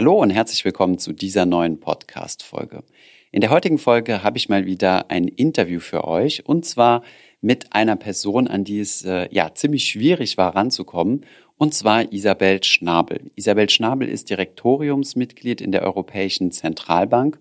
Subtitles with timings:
[0.00, 2.84] Hallo und herzlich willkommen zu dieser neuen Podcast-Folge.
[3.32, 7.02] In der heutigen Folge habe ich mal wieder ein Interview für euch und zwar
[7.42, 11.26] mit einer Person, an die es äh, ja ziemlich schwierig war ranzukommen,
[11.58, 13.30] und zwar Isabel Schnabel.
[13.36, 17.38] Isabel Schnabel ist Direktoriumsmitglied in der Europäischen Zentralbank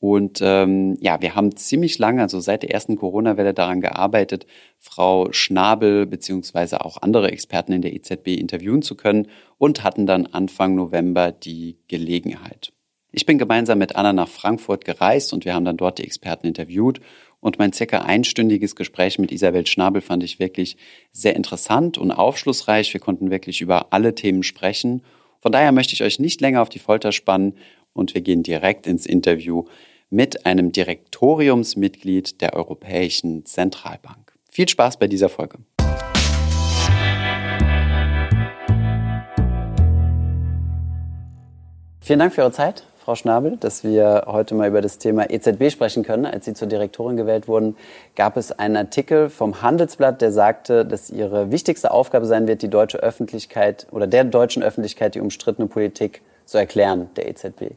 [0.00, 4.46] und ähm, ja, wir haben ziemlich lange, also seit der ersten Corona-Welle daran gearbeitet,
[4.78, 9.28] Frau Schnabel beziehungsweise auch andere Experten in der EZB interviewen zu können
[9.58, 12.72] und hatten dann Anfang November die Gelegenheit.
[13.12, 16.46] Ich bin gemeinsam mit Anna nach Frankfurt gereist und wir haben dann dort die Experten
[16.46, 17.00] interviewt.
[17.40, 20.76] Und mein circa einstündiges Gespräch mit Isabel Schnabel fand ich wirklich
[21.10, 22.92] sehr interessant und aufschlussreich.
[22.92, 25.02] Wir konnten wirklich über alle Themen sprechen.
[25.40, 27.54] Von daher möchte ich euch nicht länger auf die Folter spannen
[27.92, 29.64] und wir gehen direkt ins Interview
[30.10, 34.32] mit einem Direktoriumsmitglied der Europäischen Zentralbank.
[34.50, 35.58] Viel Spaß bei dieser Folge.
[42.00, 45.70] Vielen Dank für Ihre Zeit, Frau Schnabel, dass wir heute mal über das Thema EZB
[45.70, 46.26] sprechen können.
[46.26, 47.76] Als Sie zur Direktorin gewählt wurden,
[48.16, 52.68] gab es einen Artikel vom Handelsblatt, der sagte, dass Ihre wichtigste Aufgabe sein wird, die
[52.68, 57.74] deutsche Öffentlichkeit oder der deutschen Öffentlichkeit die umstrittene Politik zu erklären, der EZB.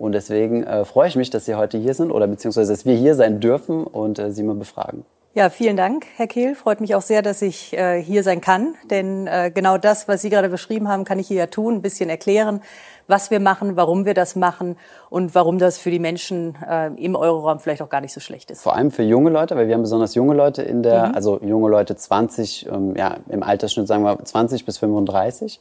[0.00, 2.94] Und deswegen äh, freue ich mich, dass Sie heute hier sind oder beziehungsweise, dass wir
[2.94, 5.04] hier sein dürfen und äh, Sie mal befragen.
[5.34, 6.54] Ja, vielen Dank, Herr Kehl.
[6.54, 8.76] Freut mich auch sehr, dass ich äh, hier sein kann.
[8.88, 11.82] Denn äh, genau das, was Sie gerade beschrieben haben, kann ich hier ja tun, ein
[11.82, 12.62] bisschen erklären,
[13.08, 14.76] was wir machen, warum wir das machen
[15.10, 18.50] und warum das für die Menschen äh, im Euroraum vielleicht auch gar nicht so schlecht
[18.50, 18.62] ist.
[18.62, 21.14] Vor allem für junge Leute, weil wir haben besonders junge Leute in der, mhm.
[21.14, 25.60] also junge Leute 20, ähm, ja, im Altersschnitt sagen wir 20 bis 35.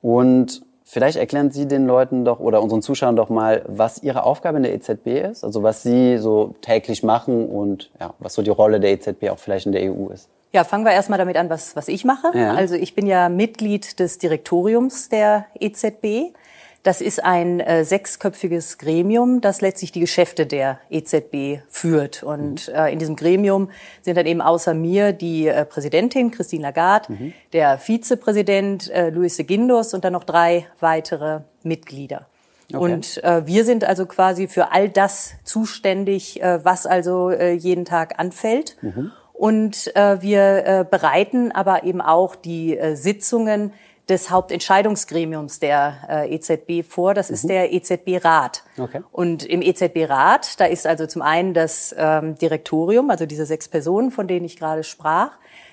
[0.00, 0.62] Und
[0.92, 4.62] Vielleicht erklären Sie den Leuten doch oder unseren Zuschauern doch mal, was Ihre Aufgabe in
[4.62, 8.78] der EZB ist, also was Sie so täglich machen und ja, was so die Rolle
[8.78, 10.28] der EZB auch vielleicht in der EU ist.
[10.52, 12.36] Ja, fangen wir erstmal damit an, was, was ich mache.
[12.36, 12.52] Ja.
[12.52, 16.34] Also ich bin ja Mitglied des Direktoriums der EZB.
[16.82, 22.24] Das ist ein äh, sechsköpfiges Gremium, das letztlich die Geschäfte der EZB führt.
[22.24, 22.74] Und mhm.
[22.74, 23.70] äh, in diesem Gremium
[24.02, 27.32] sind dann eben außer mir die äh, Präsidentin Christine Lagarde, mhm.
[27.52, 32.26] der Vizepräsident äh, Luis de Guindos und dann noch drei weitere Mitglieder.
[32.74, 32.76] Okay.
[32.76, 37.84] Und äh, wir sind also quasi für all das zuständig, äh, was also äh, jeden
[37.84, 38.76] Tag anfällt.
[38.82, 39.12] Mhm.
[39.32, 43.72] Und äh, wir äh, bereiten aber eben auch die äh, Sitzungen
[44.08, 47.14] des Hauptentscheidungsgremiums der äh, EZB vor.
[47.14, 47.34] Das mhm.
[47.34, 48.64] ist der EZB-Rat.
[48.78, 49.02] Okay.
[49.12, 54.10] Und im EZB-Rat, da ist also zum einen das ähm, Direktorium, also diese sechs Personen,
[54.10, 55.32] von denen ich gerade sprach.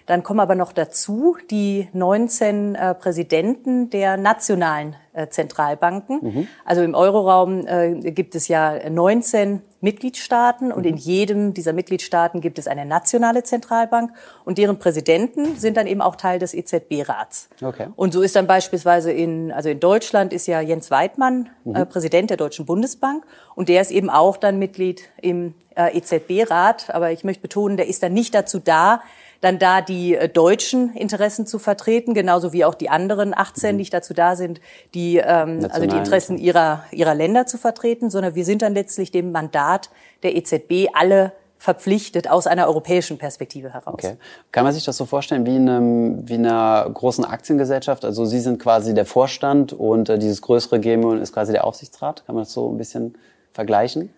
[0.10, 6.20] Dann kommen aber noch dazu die 19 äh, Präsidenten der nationalen äh, Zentralbanken.
[6.20, 6.48] Mhm.
[6.66, 11.00] Also im Euroraum äh, gibt es ja 19 Mitgliedstaaten und in mhm.
[11.00, 14.12] jedem dieser Mitgliedstaaten gibt es eine nationale Zentralbank
[14.46, 17.50] und deren Präsidenten sind dann eben auch Teil des EZB-Rats.
[17.62, 17.90] Okay.
[17.96, 21.76] Und so ist dann beispielsweise in, also in Deutschland ist ja Jens Weidmann mhm.
[21.76, 26.90] äh, Präsident der Deutschen Bundesbank und der ist eben auch dann Mitglied im äh, EZB-Rat.
[26.94, 29.02] Aber ich möchte betonen, der ist dann nicht dazu da,
[29.42, 33.78] dann da die äh, deutschen Interessen zu vertreten, genauso wie auch die anderen 18 mhm.
[33.78, 34.60] nicht dazu da sind,
[34.94, 39.12] die ähm, also die Interessen ihrer ihrer Länder zu vertreten, sondern wir sind dann letztlich
[39.12, 39.90] dem Mandat
[40.24, 43.96] der EZB alle verpflichtet aus einer europäischen Perspektive heraus.
[43.96, 44.16] Okay.
[44.54, 48.06] Kann man sich das so vorstellen wie, in einem, wie einer großen Aktiengesellschaft?
[48.06, 52.26] Also Sie sind quasi der Vorstand und äh, dieses größere Gremium ist quasi der Aufsichtsrat.
[52.26, 53.16] Kann man das so ein bisschen
[53.52, 54.10] vergleichen?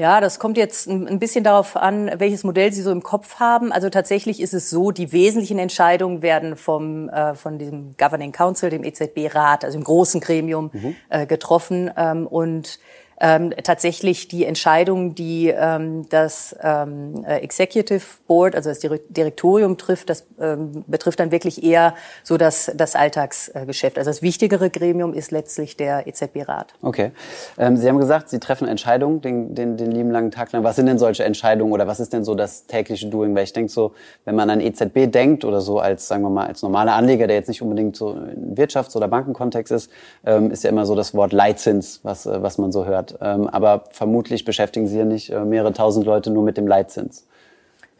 [0.00, 3.70] Ja, das kommt jetzt ein bisschen darauf an, welches Modell Sie so im Kopf haben.
[3.70, 8.70] Also tatsächlich ist es so, die wesentlichen Entscheidungen werden vom, äh, von diesem Governing Council,
[8.70, 10.96] dem EZB-Rat, also im großen Gremium, mhm.
[11.10, 11.90] äh, getroffen.
[11.98, 12.78] Ähm, und
[13.20, 20.08] ähm, tatsächlich die Entscheidung, die ähm, das ähm, äh, Executive Board, also das Direktorium trifft,
[20.08, 21.94] das ähm, betrifft dann wirklich eher
[22.24, 23.98] so das, das Alltagsgeschäft.
[23.98, 26.74] Also das wichtigere Gremium ist letztlich der EZB-Rat.
[26.80, 27.12] Okay.
[27.58, 30.64] Ähm, Sie haben gesagt, Sie treffen Entscheidungen den, den, den lieben langen Tag lang.
[30.64, 33.34] Was sind denn solche Entscheidungen oder was ist denn so das tägliche Doing?
[33.34, 33.92] Weil ich denke so,
[34.24, 37.36] wenn man an EZB denkt oder so als, sagen wir mal, als normaler Anleger, der
[37.36, 39.90] jetzt nicht unbedingt so in Wirtschafts- oder Bankenkontext ist,
[40.24, 43.09] ähm, ist ja immer so das Wort Leitzins, was, äh, was man so hört.
[43.20, 47.26] Ähm, aber vermutlich beschäftigen Sie ja nicht äh, mehrere tausend Leute nur mit dem Leitzins.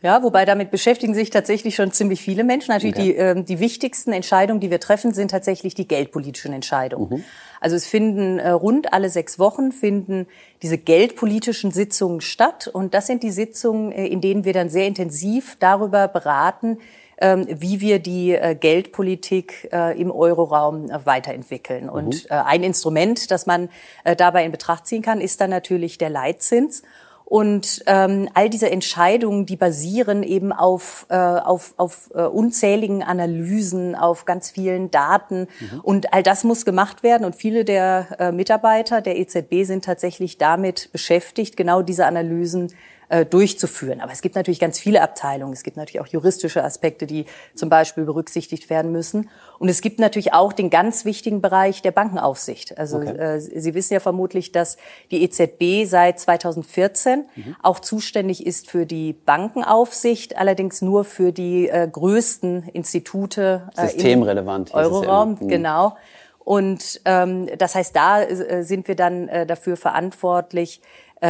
[0.02, 2.72] Ja, wobei damit beschäftigen sich tatsächlich schon ziemlich viele Menschen.
[2.72, 3.12] Natürlich okay.
[3.12, 7.18] die, äh, die wichtigsten Entscheidungen, die wir treffen, sind tatsächlich die geldpolitischen Entscheidungen.
[7.18, 7.24] Mhm.
[7.60, 10.26] Also es finden äh, rund alle sechs Wochen finden
[10.62, 12.66] diese geldpolitischen Sitzungen statt.
[12.66, 16.78] Und das sind die Sitzungen, äh, in denen wir dann sehr intensiv darüber beraten, ähm,
[17.20, 21.90] wie wir die äh, Geldpolitik äh, im Euroraum äh, weiterentwickeln.
[21.90, 22.36] Und mhm.
[22.36, 23.68] ein Instrument, das man
[24.16, 26.82] dabei in Betracht ziehen kann, ist dann natürlich der Leitzins.
[27.30, 33.94] Und ähm, all diese Entscheidungen, die basieren eben auf, äh, auf, auf äh, unzähligen Analysen,
[33.94, 35.46] auf ganz vielen Daten.
[35.60, 35.80] Mhm.
[35.84, 37.24] Und all das muss gemacht werden.
[37.24, 42.72] Und viele der äh, Mitarbeiter der EZB sind tatsächlich damit beschäftigt, genau diese Analysen
[43.10, 44.00] äh, durchzuführen.
[44.00, 45.52] Aber es gibt natürlich ganz viele Abteilungen.
[45.52, 47.26] Es gibt natürlich auch juristische Aspekte, die
[47.56, 49.28] zum Beispiel berücksichtigt werden müssen.
[49.58, 52.78] Und es gibt natürlich auch den ganz wichtigen Bereich der Bankenaufsicht.
[52.78, 53.16] Also okay.
[53.16, 54.76] äh, Sie wissen ja vermutlich, dass
[55.10, 57.56] die EZB seit 2014 mhm.
[57.62, 64.70] auch zuständig ist für die Bankenaufsicht, allerdings nur für die äh, größten Institute äh, Systemrelevant
[64.70, 65.36] im Euroraum.
[65.40, 65.48] Ja mhm.
[65.48, 65.96] genau.
[66.38, 70.80] Und ähm, das heißt, da äh, sind wir dann äh, dafür verantwortlich,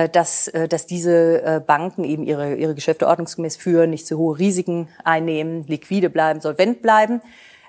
[0.09, 4.39] dass, äh, dass diese äh, Banken eben ihre, ihre Geschäfte ordnungsgemäß führen, nicht zu hohe
[4.39, 7.21] Risiken einnehmen, liquide bleiben, solvent bleiben.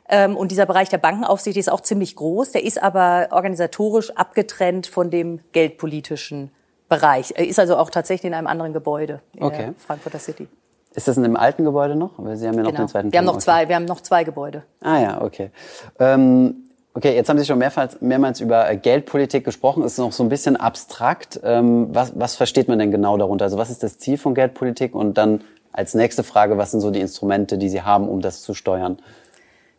[0.08, 2.52] Ähm, und dieser Bereich der Bankenaufsicht ist auch ziemlich groß.
[2.52, 6.52] Der ist aber organisatorisch abgetrennt von dem geldpolitischen
[6.90, 7.34] Bereich.
[7.36, 9.74] Er ist also auch tatsächlich in einem anderen Gebäude in okay.
[9.78, 10.48] Frankfurter City.
[10.94, 12.12] Ist das in dem alten Gebäude noch?
[12.18, 12.84] Weil Sie haben ja noch genau.
[12.84, 13.12] den zweiten.
[13.14, 13.70] Wir haben noch zwei.
[13.70, 14.64] Wir haben noch zwei Gebäude.
[14.82, 15.52] Ah ja, okay.
[16.00, 19.84] Ähm Okay, jetzt haben Sie schon mehrmals, mehrmals über äh, Geldpolitik gesprochen.
[19.84, 21.40] Ist noch so ein bisschen abstrakt.
[21.44, 23.46] Ähm, was, was versteht man denn genau darunter?
[23.46, 24.94] Also was ist das Ziel von Geldpolitik?
[24.94, 25.42] Und dann
[25.72, 28.98] als nächste Frage, was sind so die Instrumente, die Sie haben, um das zu steuern?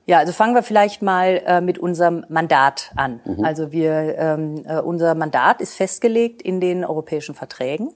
[0.06, 3.20] Ja, also fangen wir vielleicht mal äh, mit unserem Mandat an.
[3.26, 3.44] Mhm.
[3.44, 7.92] Also wir, ähm, äh, unser Mandat ist festgelegt in den europäischen Verträgen.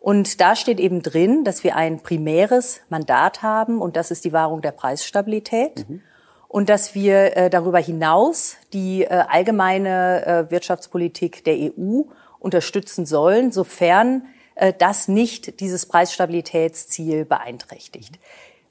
[0.00, 4.32] Und da steht eben drin, dass wir ein primäres Mandat haben und das ist die
[4.32, 5.88] Wahrung der Preisstabilität.
[5.88, 6.02] Mhm
[6.50, 12.02] und dass wir äh, darüber hinaus die äh, allgemeine äh, Wirtschaftspolitik der EU
[12.40, 14.26] unterstützen sollen, sofern
[14.56, 18.18] äh, das nicht dieses Preisstabilitätsziel beeinträchtigt.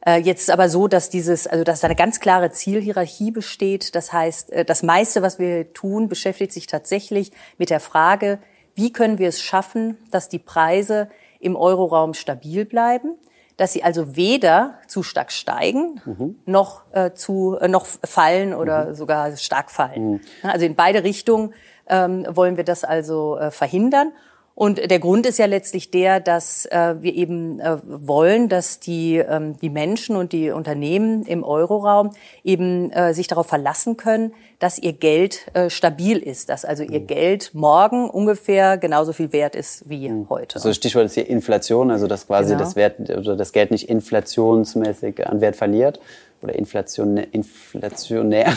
[0.05, 3.95] Äh, jetzt ist aber so, dass dieses, also dass eine ganz klare Zielhierarchie besteht.
[3.95, 8.39] Das heißt, äh, das meiste, was wir tun, beschäftigt sich tatsächlich mit der Frage,
[8.75, 11.09] wie können wir es schaffen, dass die Preise
[11.39, 13.15] im Euroraum stabil bleiben
[13.59, 16.35] dass sie also weder zu stark steigen mhm.
[16.45, 18.93] noch äh, zu äh, noch fallen oder mhm.
[18.95, 20.11] sogar stark fallen.
[20.11, 20.21] Mhm.
[20.43, 21.53] Also in beide Richtungen
[21.87, 24.13] ähm, wollen wir das also äh, verhindern.
[24.59, 29.15] Und der Grund ist ja letztlich der, dass äh, wir eben äh, wollen, dass die,
[29.15, 32.11] ähm, die Menschen und die Unternehmen im Euroraum
[32.43, 36.99] eben äh, sich darauf verlassen können, dass ihr Geld äh, stabil ist, dass also ihr
[36.99, 37.07] mhm.
[37.07, 40.27] Geld morgen ungefähr genauso viel wert ist wie mhm.
[40.29, 40.57] heute.
[40.57, 42.59] Also Stichwort ist hier Inflation, also dass quasi genau.
[42.59, 46.01] das, Wert, also das Geld nicht inflationsmäßig an Wert verliert
[46.41, 48.53] oder inflationär, inflationär.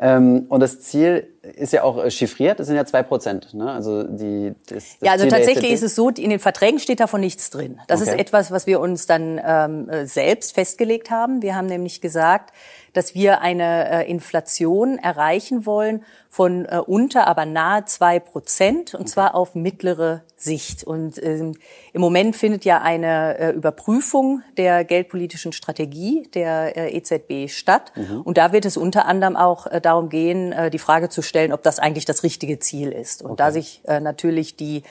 [0.00, 3.54] Ähm, und das Ziel ist ja auch äh, chiffriert, das sind ja zwei Prozent.
[3.54, 3.70] Ne?
[3.70, 7.00] Also die, das, das ja, also Ziel tatsächlich ist es so, in den Verträgen steht
[7.00, 7.80] davon nichts drin.
[7.88, 8.10] Das okay.
[8.10, 11.42] ist etwas, was wir uns dann ähm, äh, selbst festgelegt haben.
[11.42, 12.52] Wir haben nämlich gesagt,
[12.96, 19.08] dass wir eine äh, Inflation erreichen wollen von äh, unter, aber nahe zwei Prozent, und
[19.08, 20.84] zwar auf mittlere Sicht.
[20.84, 21.56] Und ähm,
[21.92, 27.92] im Moment findet ja eine äh, Überprüfung der geldpolitischen Strategie der äh, EZB statt.
[27.96, 28.22] Mhm.
[28.22, 31.52] Und da wird es unter anderem auch äh, darum gehen, äh, die Frage zu stellen,
[31.52, 33.22] ob das eigentlich das richtige Ziel ist.
[33.22, 33.38] Und okay.
[33.38, 34.82] da sich natürlich die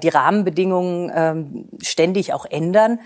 [0.00, 3.00] die Rahmenbedingungen ähm, ständig auch ändern,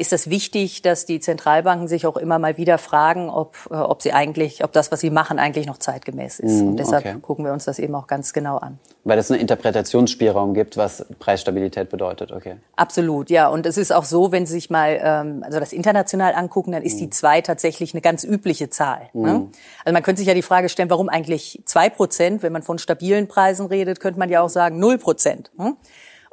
[0.00, 4.00] ist es wichtig, dass die Zentralbanken sich auch immer mal wieder fragen, ob, äh, ob
[4.00, 6.62] sie eigentlich, ob das, was sie machen, eigentlich noch zeitgemäß ist.
[6.62, 7.16] Mm, Und deshalb okay.
[7.20, 8.78] gucken wir uns das eben auch ganz genau an.
[9.02, 12.56] Weil es einen Interpretationsspielraum gibt, was Preisstabilität bedeutet, okay.
[12.76, 13.48] Absolut, ja.
[13.48, 16.84] Und es ist auch so, wenn Sie sich mal ähm, also das international angucken, dann
[16.84, 16.98] ist mm.
[16.98, 19.08] die zwei tatsächlich eine ganz übliche Zahl.
[19.14, 19.22] Mm.
[19.22, 19.48] Ne?
[19.84, 22.44] Also man könnte sich ja die Frage stellen, warum eigentlich zwei Prozent?
[22.44, 25.50] Wenn man von stabilen Preisen redet, könnte man ja auch sagen null Prozent.
[25.58, 25.74] Ne?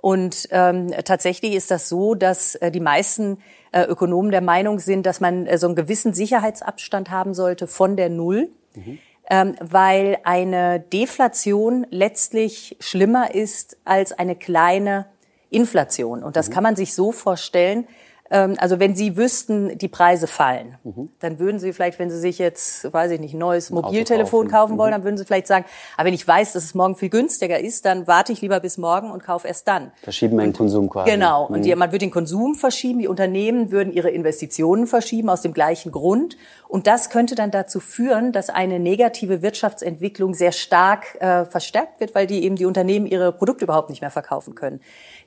[0.02, 3.40] Und ähm, tatsächlich ist das so, dass äh, die meisten
[3.72, 7.98] äh, Ökonomen der Meinung sind, dass man äh, so einen gewissen Sicherheitsabstand haben sollte von
[7.98, 8.50] der Null.
[8.76, 9.00] Mhm.
[9.32, 15.06] Ähm, weil eine Deflation letztlich schlimmer ist als eine kleine
[15.52, 16.24] Inflation.
[16.24, 16.54] Und das mhm.
[16.54, 17.88] kann man sich so vorstellen,
[18.30, 21.10] also wenn Sie wüssten, die Preise fallen, mhm.
[21.20, 24.52] dann würden Sie vielleicht, wenn Sie sich jetzt, weiß ich nicht, ein neues Mobiltelefon kaufen.
[24.52, 24.96] kaufen wollen, mhm.
[24.96, 25.66] dann würden Sie vielleicht sagen,
[25.98, 28.78] aber wenn ich weiß, dass es morgen viel günstiger ist, dann warte ich lieber bis
[28.78, 29.92] morgen und kaufe erst dann.
[30.04, 31.10] Verschieben meinen Konsum quasi.
[31.10, 31.48] Genau.
[31.48, 31.80] Und die, mhm.
[31.80, 36.38] man würde den Konsum verschieben, die Unternehmen würden ihre Investitionen verschieben aus dem gleichen Grund.
[36.70, 42.14] Und das könnte dann dazu führen, dass eine negative Wirtschaftsentwicklung sehr stark äh, verstärkt wird,
[42.14, 44.80] weil die eben die Unternehmen ihre Produkte überhaupt nicht mehr verkaufen können.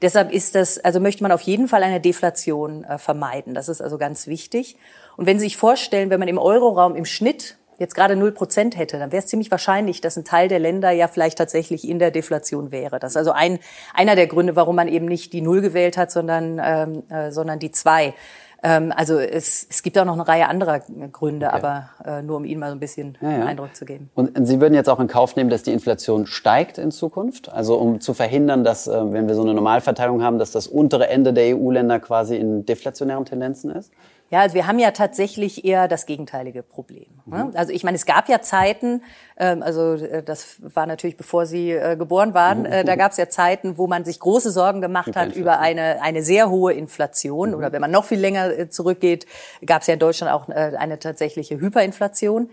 [0.02, 3.54] Deshalb ist das, also möchte man auf jeden Fall eine Deflation äh, vermeiden.
[3.54, 4.76] Das ist also ganz wichtig.
[5.16, 8.76] Und wenn Sie sich vorstellen, wenn man im Euroraum im Schnitt jetzt gerade null Prozent
[8.78, 11.98] hätte, dann wäre es ziemlich wahrscheinlich, dass ein Teil der Länder ja vielleicht tatsächlich in
[11.98, 13.00] der Deflation wäre.
[13.00, 13.58] Das ist also ein,
[13.94, 17.58] einer der Gründe, warum man eben nicht die Null gewählt hat, sondern, ähm, äh, sondern
[17.58, 18.14] die zwei.
[18.62, 21.56] Ähm, also es, es gibt auch noch eine Reihe anderer Gründe, okay.
[21.56, 23.44] aber äh, nur um Ihnen mal so ein bisschen ja, ja.
[23.44, 24.10] Eindruck zu geben.
[24.14, 27.52] Und Sie würden jetzt auch in Kauf nehmen, dass die Inflation steigt in Zukunft?
[27.52, 31.08] Also um zu verhindern, dass, äh, wenn wir so eine Normalverteilung haben, dass das untere
[31.08, 33.92] Ende der EU-Länder quasi in deflationären Tendenzen ist?
[34.32, 37.04] Ja, also wir haben ja tatsächlich eher das gegenteilige Problem.
[37.26, 37.44] Ne?
[37.44, 37.50] Mhm.
[37.54, 39.02] Also ich meine, es gab ja Zeiten,
[39.36, 42.66] ähm, also äh, das war natürlich bevor Sie äh, geboren waren, mhm.
[42.66, 46.00] äh, da gab es ja Zeiten, wo man sich große Sorgen gemacht hat über eine,
[46.00, 47.50] eine sehr hohe Inflation.
[47.50, 47.56] Mhm.
[47.56, 49.26] Oder wenn man noch viel länger äh, zurückgeht,
[49.66, 52.48] gab es ja in Deutschland auch äh, eine tatsächliche Hyperinflation.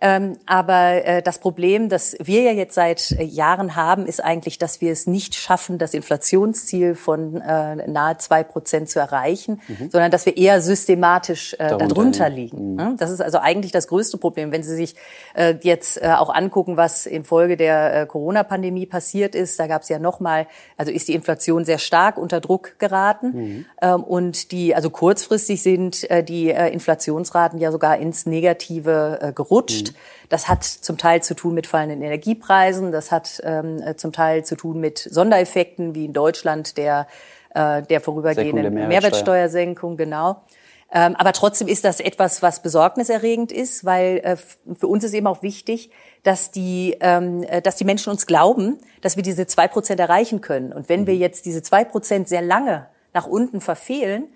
[0.00, 4.56] Ähm, aber äh, das Problem, das wir ja jetzt seit äh, Jahren haben, ist eigentlich,
[4.56, 9.90] dass wir es nicht schaffen, das Inflationsziel von äh, nahe zwei Prozent zu erreichen, mhm.
[9.90, 12.74] sondern dass wir eher systematisch äh, darunter, darunter liegen.
[12.76, 12.96] Mhm.
[12.96, 14.52] Das ist also eigentlich das größte Problem.
[14.52, 14.94] Wenn Sie sich
[15.34, 19.90] äh, jetzt äh, auch angucken, was infolge der äh, Corona-Pandemie passiert ist, da gab es
[19.90, 20.46] ja nochmal,
[20.78, 23.32] also ist die Inflation sehr stark unter Druck geraten.
[23.32, 23.66] Mhm.
[23.82, 29.32] Ähm, und die, also kurzfristig sind äh, die äh, Inflationsraten ja sogar ins Negative äh,
[30.28, 32.92] Das hat zum Teil zu tun mit fallenden Energiepreisen.
[32.92, 37.06] Das hat ähm, äh, zum Teil zu tun mit Sondereffekten wie in Deutschland der,
[37.54, 38.88] äh, der vorübergehenden Mehrwertsteuer.
[38.88, 40.42] Mehrwertsteuersenkung, genau.
[40.92, 44.36] Ähm, aber trotzdem ist das etwas, was besorgniserregend ist, weil äh,
[44.74, 45.90] für uns ist eben auch wichtig,
[46.24, 50.40] dass die, ähm, äh, dass die Menschen uns glauben, dass wir diese zwei Prozent erreichen
[50.40, 50.72] können.
[50.72, 51.06] Und wenn mhm.
[51.06, 54.28] wir jetzt diese zwei Prozent sehr lange nach unten verfehlen,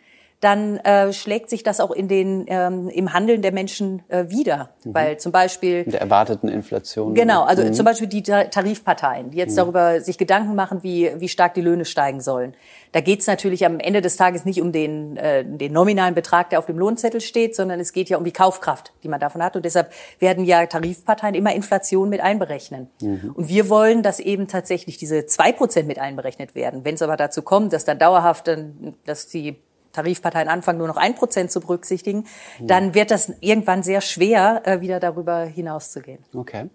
[0.44, 4.70] dann äh, schlägt sich das auch in den, ähm, im Handeln der Menschen äh, wieder.
[4.84, 4.94] Mhm.
[4.94, 5.84] Weil zum Beispiel...
[5.84, 7.14] Der erwarteten Inflation.
[7.14, 7.72] Genau, also mhm.
[7.72, 9.56] zum Beispiel die Tarifparteien, die jetzt mhm.
[9.56, 12.54] darüber sich Gedanken machen, wie, wie stark die Löhne steigen sollen.
[12.92, 16.50] Da geht es natürlich am Ende des Tages nicht um den, äh, den nominalen Betrag,
[16.50, 19.42] der auf dem Lohnzettel steht, sondern es geht ja um die Kaufkraft, die man davon
[19.42, 19.56] hat.
[19.56, 22.88] Und deshalb werden ja Tarifparteien immer Inflation mit einberechnen.
[23.00, 23.32] Mhm.
[23.34, 26.84] Und wir wollen, dass eben tatsächlich diese zwei Prozent mit einberechnet werden.
[26.84, 28.50] Wenn es aber dazu kommt, dass dann dauerhaft,
[29.04, 29.56] dass die
[29.94, 32.26] Tarifparteien anfangen, nur noch ein Prozent zu berücksichtigen,
[32.60, 36.18] dann wird das irgendwann sehr schwer, äh, wieder darüber hinauszugehen.
[36.34, 36.68] Okay.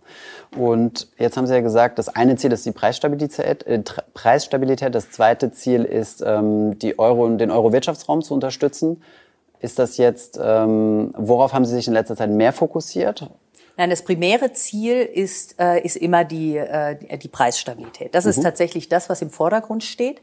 [0.57, 3.63] Und jetzt haben Sie ja gesagt, das eine Ziel ist die Preisstabilität.
[3.63, 3.83] Äh,
[4.13, 4.95] Preisstabilität.
[4.95, 9.03] Das zweite Ziel ist, ähm, die Euro, den Euro-Wirtschaftsraum zu unterstützen.
[9.59, 13.29] Ist das jetzt, ähm, worauf haben Sie sich in letzter Zeit mehr fokussiert?
[13.79, 18.13] Nein, das primäre Ziel ist, äh, ist immer die, äh, die Preisstabilität.
[18.13, 18.31] Das mhm.
[18.31, 20.21] ist tatsächlich das, was im Vordergrund steht.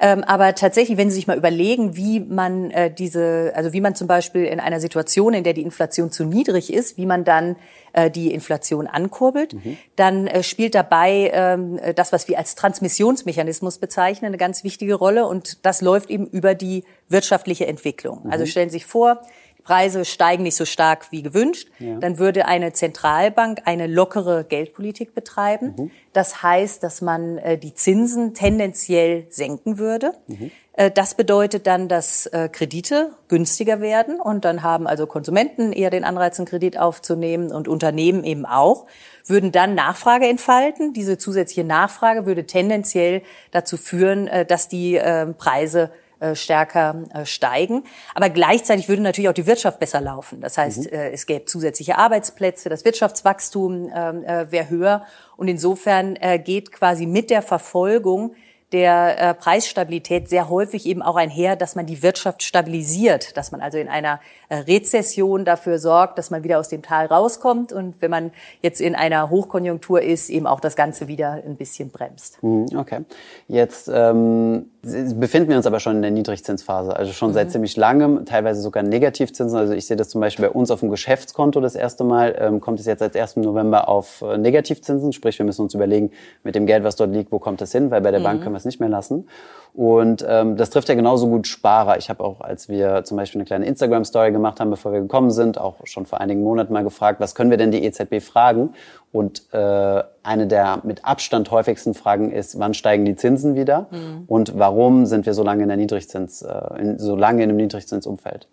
[0.00, 3.94] Ähm, aber tatsächlich, wenn Sie sich mal überlegen, wie man äh, diese, also wie man
[3.94, 7.56] zum Beispiel in einer Situation, in der die Inflation zu niedrig ist, wie man dann
[7.92, 9.78] äh, die Inflation ankurbelt, mhm.
[9.94, 15.26] dann äh, spielt dabei ähm, das, was wir als Transmissionsmechanismus bezeichnen, eine ganz wichtige Rolle.
[15.26, 18.16] Und das läuft eben über die wirtschaftliche Entwicklung.
[18.16, 18.32] Also mhm.
[18.32, 19.20] Also stellen Sie sich vor,
[19.64, 21.96] Preise steigen nicht so stark wie gewünscht, ja.
[21.98, 25.74] dann würde eine Zentralbank eine lockere Geldpolitik betreiben.
[25.76, 25.90] Mhm.
[26.12, 30.12] Das heißt, dass man äh, die Zinsen tendenziell senken würde.
[30.26, 30.50] Mhm.
[30.74, 35.90] Äh, das bedeutet dann, dass äh, Kredite günstiger werden und dann haben also Konsumenten eher
[35.90, 38.86] den Anreiz, einen Kredit aufzunehmen und Unternehmen eben auch,
[39.26, 40.92] würden dann Nachfrage entfalten.
[40.92, 45.90] Diese zusätzliche Nachfrage würde tendenziell dazu führen, äh, dass die äh, Preise
[46.34, 47.84] stärker äh, steigen.
[48.14, 50.40] Aber gleichzeitig würde natürlich auch die Wirtschaft besser laufen.
[50.40, 50.98] Das heißt, mhm.
[50.98, 55.06] Äh, es gäbe zusätzliche Arbeitsplätze, das Wirtschaftswachstum ähm, wäre höher.
[55.36, 58.34] Und insofern geht quasi mit der Verfolgung
[58.72, 63.60] der äh, Preisstabilität sehr häufig eben auch einher, dass man die Wirtschaft stabilisiert, dass man
[63.60, 68.00] also in einer äh, Rezession dafür sorgt, dass man wieder aus dem Tal rauskommt und
[68.00, 72.42] wenn man jetzt in einer Hochkonjunktur ist, eben auch das Ganze wieder ein bisschen bremst.
[72.42, 73.00] Mhm, okay.
[73.48, 77.34] Jetzt ähm, befinden wir uns aber schon in der Niedrigzinsphase, also schon mhm.
[77.34, 79.58] seit ziemlich langem, teilweise sogar Negativzinsen.
[79.58, 82.60] Also ich sehe das zum Beispiel bei uns auf dem Geschäftskonto das erste Mal, ähm,
[82.60, 83.36] kommt es jetzt seit 1.
[83.36, 86.10] November auf äh, Negativzinsen, sprich wir müssen uns überlegen,
[86.42, 88.24] mit dem Geld, was dort liegt, wo kommt das hin, weil bei der mhm.
[88.24, 89.26] Bank wir es nicht mehr lassen.
[89.74, 91.98] Und ähm, das trifft ja genauso gut Sparer.
[91.98, 95.32] Ich habe auch, als wir zum Beispiel eine kleine Instagram-Story gemacht haben, bevor wir gekommen
[95.32, 98.74] sind, auch schon vor einigen Monaten mal gefragt, was können wir denn die EZB fragen?
[99.10, 103.88] Und äh, eine der mit Abstand häufigsten Fragen ist, wann steigen die Zinsen wieder?
[103.90, 104.24] Mhm.
[104.28, 107.56] Und warum sind wir so lange in der Niedrigzins, äh, in, so lange in einem
[107.56, 108.46] Niedrigzinsumfeld?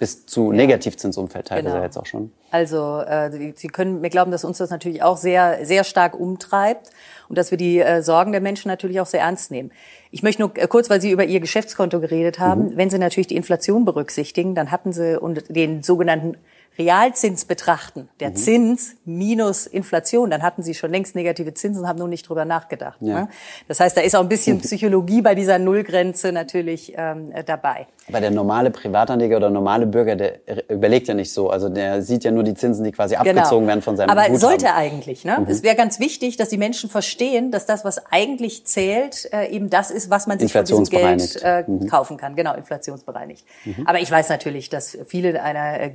[0.00, 0.56] Bis zu ja.
[0.56, 1.84] Negativzinsumfeld teilweise genau.
[1.84, 2.32] jetzt auch schon.
[2.50, 6.90] Also äh, Sie können mir glauben, dass uns das natürlich auch sehr sehr stark umtreibt
[7.28, 9.70] und dass wir die äh, Sorgen der Menschen natürlich auch sehr ernst nehmen.
[10.10, 12.76] Ich möchte nur äh, kurz, weil Sie über Ihr Geschäftskonto geredet haben, mhm.
[12.76, 16.38] wenn Sie natürlich die Inflation berücksichtigen, dann hatten Sie und den sogenannten
[16.80, 18.36] Realzins betrachten, der mhm.
[18.36, 22.98] Zins minus Inflation, dann hatten sie schon längst negative Zinsen, haben nur nicht drüber nachgedacht.
[23.00, 23.22] Ja.
[23.22, 23.28] Ne?
[23.68, 27.86] Das heißt, da ist auch ein bisschen Psychologie bei dieser Nullgrenze natürlich ähm, dabei.
[28.08, 31.50] Aber der normale Privatanleger oder normale Bürger, der überlegt ja nicht so.
[31.50, 33.40] Also der sieht ja nur die Zinsen, die quasi genau.
[33.40, 34.38] abgezogen werden von seinem Aber Guthaben.
[34.38, 35.24] sollte eigentlich.
[35.24, 35.38] Ne?
[35.38, 35.46] Mhm.
[35.48, 39.68] Es wäre ganz wichtig, dass die Menschen verstehen, dass das, was eigentlich zählt, äh, eben
[39.68, 41.86] das ist, was man sich von diesem Geld äh, mhm.
[41.88, 42.36] kaufen kann.
[42.36, 43.44] Genau, inflationsbereinigt.
[43.66, 43.86] Mhm.
[43.86, 45.90] Aber ich weiß natürlich, dass viele einer äh,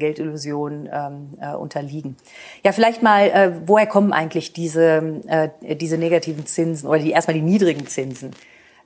[0.83, 2.17] Geldillusion ähm, äh, unterliegen.
[2.63, 7.35] Ja, vielleicht mal, äh, woher kommen eigentlich diese, äh, diese negativen Zinsen oder die erstmal
[7.35, 8.31] die niedrigen Zinsen?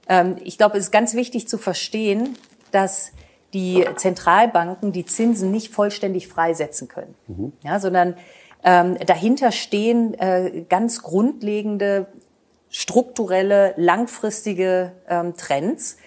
[0.07, 2.37] Ähm, ich glaube, es ist ganz wichtig zu verstehen,
[2.71, 3.11] dass
[3.53, 7.53] die Zentralbanken die Zinsen nicht vollständig freisetzen können, mhm.
[7.63, 8.15] ja, sondern
[8.63, 12.07] ähm, dahinter stehen äh, ganz grundlegende
[12.69, 15.97] strukturelle, langfristige ähm, Trends,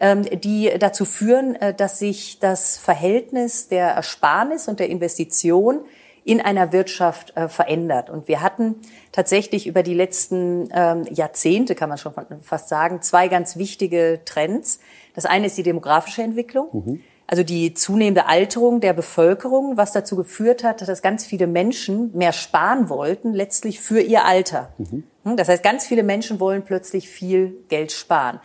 [0.00, 5.80] die dazu führen, äh, dass sich das Verhältnis der Ersparnis und der Investition
[6.24, 8.08] in einer Wirtschaft äh, verändert.
[8.08, 8.76] Und wir hatten
[9.10, 14.80] tatsächlich über die letzten ähm, Jahrzehnte, kann man schon fast sagen, zwei ganz wichtige Trends.
[15.14, 16.68] Das eine ist die demografische Entwicklung.
[16.72, 17.00] Mhm.
[17.26, 22.32] Also die zunehmende Alterung der Bevölkerung, was dazu geführt hat, dass ganz viele Menschen mehr
[22.32, 24.72] sparen wollten, letztlich für ihr Alter.
[24.78, 25.04] Mhm.
[25.24, 28.40] Hm, das heißt, ganz viele Menschen wollen plötzlich viel Geld sparen.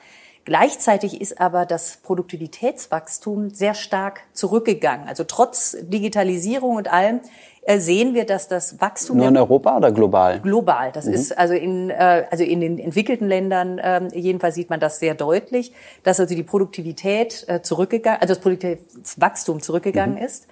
[0.47, 5.05] Gleichzeitig ist aber das Produktivitätswachstum sehr stark zurückgegangen.
[5.05, 7.19] Also trotz Digitalisierung und allem
[7.63, 10.39] äh, sehen wir, dass das Wachstum nur in Europa oder global?
[10.39, 10.93] Global.
[10.93, 11.13] Das mhm.
[11.15, 15.15] ist also in äh, also in den entwickelten Ländern äh, jedenfalls sieht man das sehr
[15.15, 15.73] deutlich,
[16.03, 20.25] dass also die Produktivität äh, zurückgegangen, also das Produktivitätswachstum zurückgegangen mhm.
[20.25, 20.47] ist.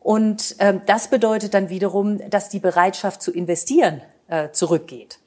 [0.00, 4.02] Und ähm, das bedeutet dann wiederum, dass die Bereitschaft zu investieren
[4.52, 5.18] zurückgeht.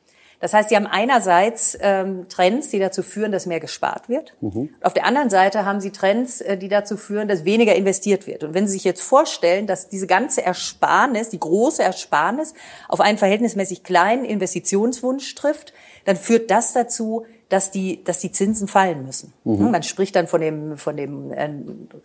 [0.43, 4.33] Das heißt, sie haben einerseits ähm, Trends, die dazu führen, dass mehr gespart wird.
[4.41, 4.71] Mhm.
[4.81, 8.43] Auf der anderen Seite haben sie Trends, äh, die dazu führen, dass weniger investiert wird.
[8.43, 12.55] Und wenn Sie sich jetzt vorstellen, dass diese ganze Ersparnis, die große Ersparnis,
[12.89, 15.71] auf einen verhältnismäßig kleinen Investitionswunsch trifft,
[16.03, 19.31] dann führt das dazu, dass die, dass die Zinsen fallen müssen.
[19.45, 19.71] Mhm.
[19.71, 21.49] Man spricht dann von dem, von dem äh,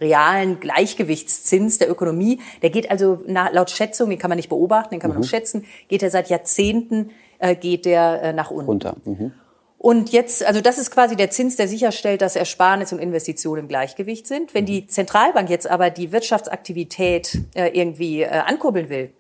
[0.01, 2.39] realen Gleichgewichtszins der Ökonomie.
[2.63, 5.23] Der geht also na, laut Schätzung, den kann man nicht beobachten, den kann man mhm.
[5.23, 8.67] nur schätzen, geht er seit Jahrzehnten äh, geht der äh, nach unten.
[8.67, 8.97] Runter.
[9.05, 9.33] Mhm.
[9.79, 13.69] Und jetzt, also das ist quasi der Zins, der sicherstellt, dass Ersparnis und Investitionen im
[13.69, 14.53] Gleichgewicht sind.
[14.53, 19.13] Wenn die Zentralbank jetzt aber die Wirtschaftsaktivität äh, irgendwie äh, ankurbeln will,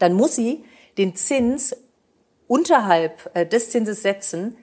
[0.00, 0.64] dann muss sie
[0.98, 1.76] den Zins
[2.48, 4.56] unterhalb äh, des Zinses setzen,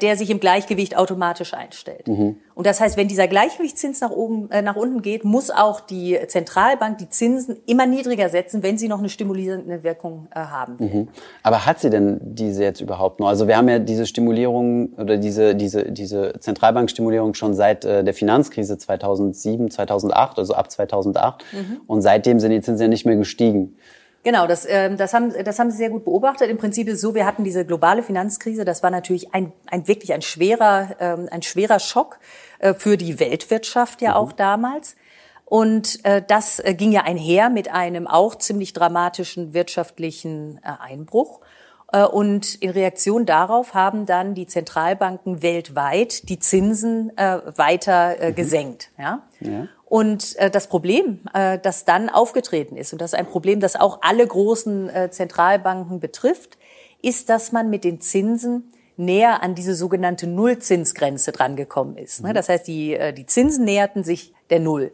[0.00, 2.06] der sich im Gleichgewicht automatisch einstellt.
[2.08, 2.36] Mhm.
[2.54, 6.18] Und das heißt, wenn dieser Gleichgewichtszins nach oben, äh, nach unten geht, muss auch die
[6.28, 10.76] Zentralbank die Zinsen immer niedriger setzen, wenn sie noch eine stimulierende Wirkung äh, haben.
[10.78, 11.08] Mhm.
[11.42, 13.28] Aber hat sie denn diese jetzt überhaupt noch?
[13.28, 18.14] Also wir haben ja diese Stimulierung oder diese, diese, diese Zentralbankstimulierung schon seit äh, der
[18.14, 21.44] Finanzkrise 2007, 2008, also ab 2008.
[21.52, 21.80] Mhm.
[21.86, 23.76] Und seitdem sind die Zinsen ja nicht mehr gestiegen.
[24.24, 26.48] Genau, das, ähm, das, haben, das haben Sie sehr gut beobachtet.
[26.48, 28.64] Im Prinzip ist es so, wir hatten diese globale Finanzkrise.
[28.64, 32.20] Das war natürlich ein, ein wirklich ein schwerer, ähm, ein schwerer Schock
[32.60, 34.16] äh, für die Weltwirtschaft ja mhm.
[34.16, 34.96] auch damals.
[35.44, 41.40] Und äh, das äh, ging ja einher mit einem auch ziemlich dramatischen wirtschaftlichen äh, Einbruch.
[41.92, 48.30] Äh, und in Reaktion darauf haben dann die Zentralbanken weltweit die Zinsen äh, weiter äh,
[48.30, 48.34] mhm.
[48.34, 48.90] gesenkt.
[48.98, 49.22] Ja?
[49.40, 49.66] ja.
[49.92, 53.76] Und äh, das Problem, äh, das dann aufgetreten ist, und das ist ein Problem, das
[53.76, 56.56] auch alle großen äh, Zentralbanken betrifft,
[57.02, 62.22] ist, dass man mit den Zinsen näher an diese sogenannte Nullzinsgrenze drangekommen ist.
[62.22, 62.30] Ne?
[62.30, 62.34] Mhm.
[62.34, 64.92] Das heißt, die, äh, die Zinsen näherten sich der Null.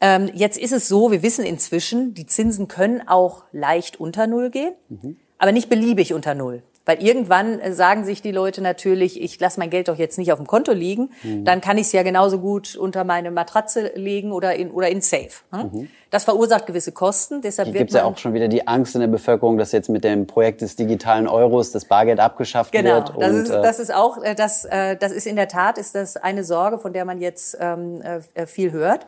[0.00, 4.50] Ähm, jetzt ist es so, wir wissen inzwischen, die Zinsen können auch leicht unter Null
[4.50, 5.16] gehen, mhm.
[5.38, 6.62] aber nicht beliebig unter Null.
[6.84, 10.32] Weil irgendwann äh, sagen sich die Leute natürlich, ich lasse mein Geld doch jetzt nicht
[10.32, 11.44] auf dem Konto liegen, mhm.
[11.44, 15.00] dann kann ich es ja genauso gut unter meine Matratze legen oder in oder in
[15.00, 15.30] Safe.
[15.52, 15.70] Hm?
[15.72, 15.88] Mhm.
[16.10, 17.40] Das verursacht gewisse Kosten.
[17.40, 20.04] Deshalb gibt es ja auch schon wieder die Angst in der Bevölkerung, dass jetzt mit
[20.04, 23.14] dem Projekt des digitalen Euros das Bargeld abgeschafft genau, wird.
[23.14, 25.94] Genau, das, ist, äh, das ist auch, äh, das, das ist in der Tat ist
[25.94, 28.02] das eine Sorge, von der man jetzt ähm,
[28.46, 29.06] viel hört.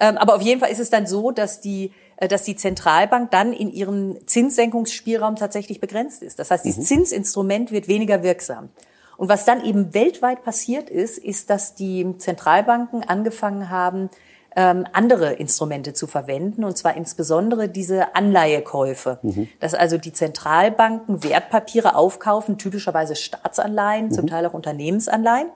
[0.00, 3.52] Ähm, aber auf jeden Fall ist es dann so, dass die dass die Zentralbank dann
[3.52, 6.38] in ihrem Zinssenkungsspielraum tatsächlich begrenzt ist.
[6.38, 7.04] Das heißt, dieses mhm.
[7.04, 8.70] Zinsinstrument wird weniger wirksam.
[9.16, 14.10] Und was dann eben weltweit passiert ist, ist, dass die Zentralbanken angefangen haben,
[14.56, 19.18] ähm, andere Instrumente zu verwenden, und zwar insbesondere diese Anleihekäufe.
[19.22, 19.48] Mhm.
[19.60, 24.12] Dass also die Zentralbanken Wertpapiere aufkaufen, typischerweise Staatsanleihen, mhm.
[24.12, 25.48] zum Teil auch Unternehmensanleihen.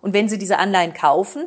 [0.00, 1.46] Und wenn sie diese Anleihen kaufen,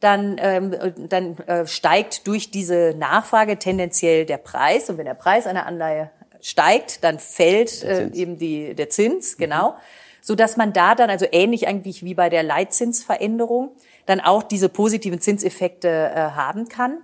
[0.00, 0.76] dann, ähm,
[1.08, 4.88] dann äh, steigt durch diese Nachfrage tendenziell der Preis.
[4.88, 9.42] Und wenn der Preis einer Anleihe steigt, dann fällt äh, eben die, der Zins, mhm.
[9.42, 9.76] genau.
[10.20, 13.70] So dass man da dann, also ähnlich eigentlich wie bei der Leitzinsveränderung,
[14.06, 16.98] dann auch diese positiven Zinseffekte äh, haben kann.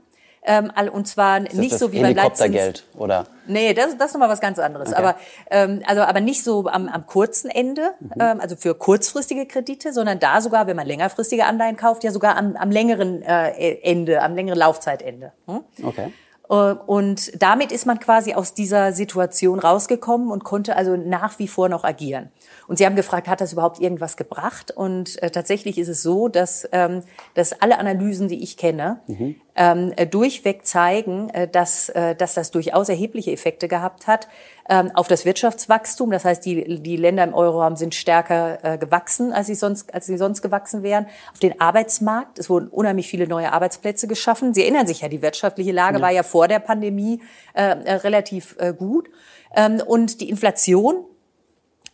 [0.46, 3.24] Ähm, und zwar ist nicht das so wie beim Helikoptergeld oder?
[3.46, 4.90] Nee, das, das ist nochmal was ganz anderes.
[4.90, 4.98] Okay.
[4.98, 5.16] Aber,
[5.50, 8.10] ähm, also, aber nicht so am, am kurzen Ende, mhm.
[8.20, 12.36] ähm, also für kurzfristige Kredite, sondern da sogar, wenn man längerfristige Anleihen kauft, ja sogar
[12.36, 15.32] am, am längeren äh, Ende, am längeren Laufzeitende.
[15.46, 15.60] Hm?
[15.82, 16.12] Okay.
[16.48, 21.48] Äh, und damit ist man quasi aus dieser Situation rausgekommen und konnte also nach wie
[21.48, 22.30] vor noch agieren.
[22.66, 24.70] Und Sie haben gefragt, hat das überhaupt irgendwas gebracht?
[24.70, 27.02] Und äh, tatsächlich ist es so, dass, ähm,
[27.34, 29.36] dass alle Analysen, die ich kenne, mhm.
[29.56, 34.28] Ähm, äh, durchweg zeigen, äh, dass, äh, dass das durchaus erhebliche Effekte gehabt hat
[34.68, 36.10] ähm, auf das Wirtschaftswachstum.
[36.10, 40.06] Das heißt, die, die Länder im Euroraum sind stärker äh, gewachsen, als sie, sonst, als
[40.06, 41.06] sie sonst gewachsen wären.
[41.32, 44.54] Auf den Arbeitsmarkt, es wurden unheimlich viele neue Arbeitsplätze geschaffen.
[44.54, 46.02] Sie erinnern sich ja, die wirtschaftliche Lage ja.
[46.02, 47.22] war ja vor der Pandemie
[47.54, 49.08] äh, äh relativ äh, gut.
[49.54, 51.04] Ähm, und die Inflation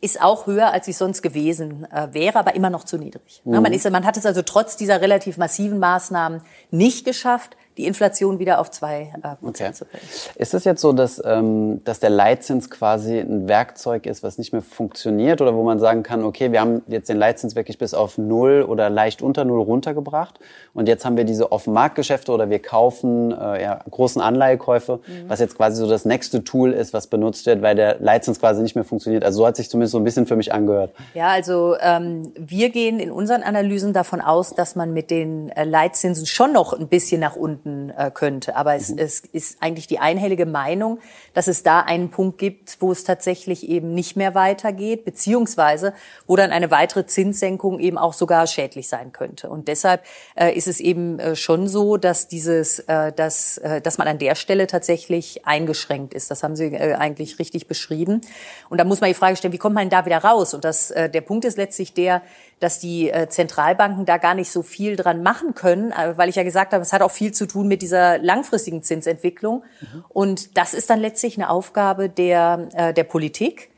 [0.00, 3.42] ist auch höher, als sie sonst gewesen äh, wäre, aber immer noch zu niedrig.
[3.44, 3.60] Mhm.
[3.60, 8.38] Man, ist, man hat es also trotz dieser relativ massiven Maßnahmen nicht geschafft, die Inflation
[8.38, 9.72] wieder auf zwei äh, Prozent okay.
[9.72, 10.04] zu bringen.
[10.36, 14.52] Ist es jetzt so, dass, ähm, dass der Leitzins quasi ein Werkzeug ist, was nicht
[14.52, 17.94] mehr funktioniert oder wo man sagen kann, okay, wir haben jetzt den Leitzins wirklich bis
[17.94, 20.38] auf null oder leicht unter null runtergebracht
[20.74, 25.28] und jetzt haben wir diese Offen-Marktgeschäfte oder wir kaufen äh, ja, großen Anleihekäufe, mhm.
[25.28, 28.62] was jetzt quasi so das nächste Tool ist, was benutzt wird, weil der Leitzins quasi
[28.62, 29.24] nicht mehr funktioniert.
[29.24, 30.92] Also so hat sich zumindest so ein bisschen für mich angehört.
[31.14, 35.64] Ja, also ähm, wir gehen in unseren Analysen davon aus, dass man mit den äh,
[35.64, 38.56] Leitzinsen schon noch ein bisschen nach unten finden äh, könnte.
[38.56, 38.98] Aber es, mhm.
[38.98, 40.98] es ist eigentlich die einhellige Meinung,
[41.34, 45.92] dass es da einen Punkt gibt, wo es tatsächlich eben nicht mehr weitergeht, beziehungsweise
[46.26, 49.48] wo dann eine weitere Zinssenkung eben auch sogar schädlich sein könnte.
[49.48, 50.02] Und deshalb
[50.34, 54.18] äh, ist es eben äh, schon so, dass dieses, äh, dass, äh, dass man an
[54.18, 56.30] der Stelle tatsächlich eingeschränkt ist.
[56.30, 58.20] Das haben Sie äh, eigentlich richtig beschrieben.
[58.68, 60.54] Und da muss man die Frage stellen, wie kommt man da wieder raus?
[60.54, 62.22] Und das, äh, der Punkt ist letztlich der,
[62.58, 66.36] dass die äh, Zentralbanken da gar nicht so viel dran machen können, äh, weil ich
[66.36, 69.64] ja gesagt habe, es hat auch viel zu tun mit dieser langfristigen Zinsentwicklung.
[69.80, 70.04] Mhm.
[70.08, 73.70] Und das ist dann letztlich eine Aufgabe der, äh, der Politik,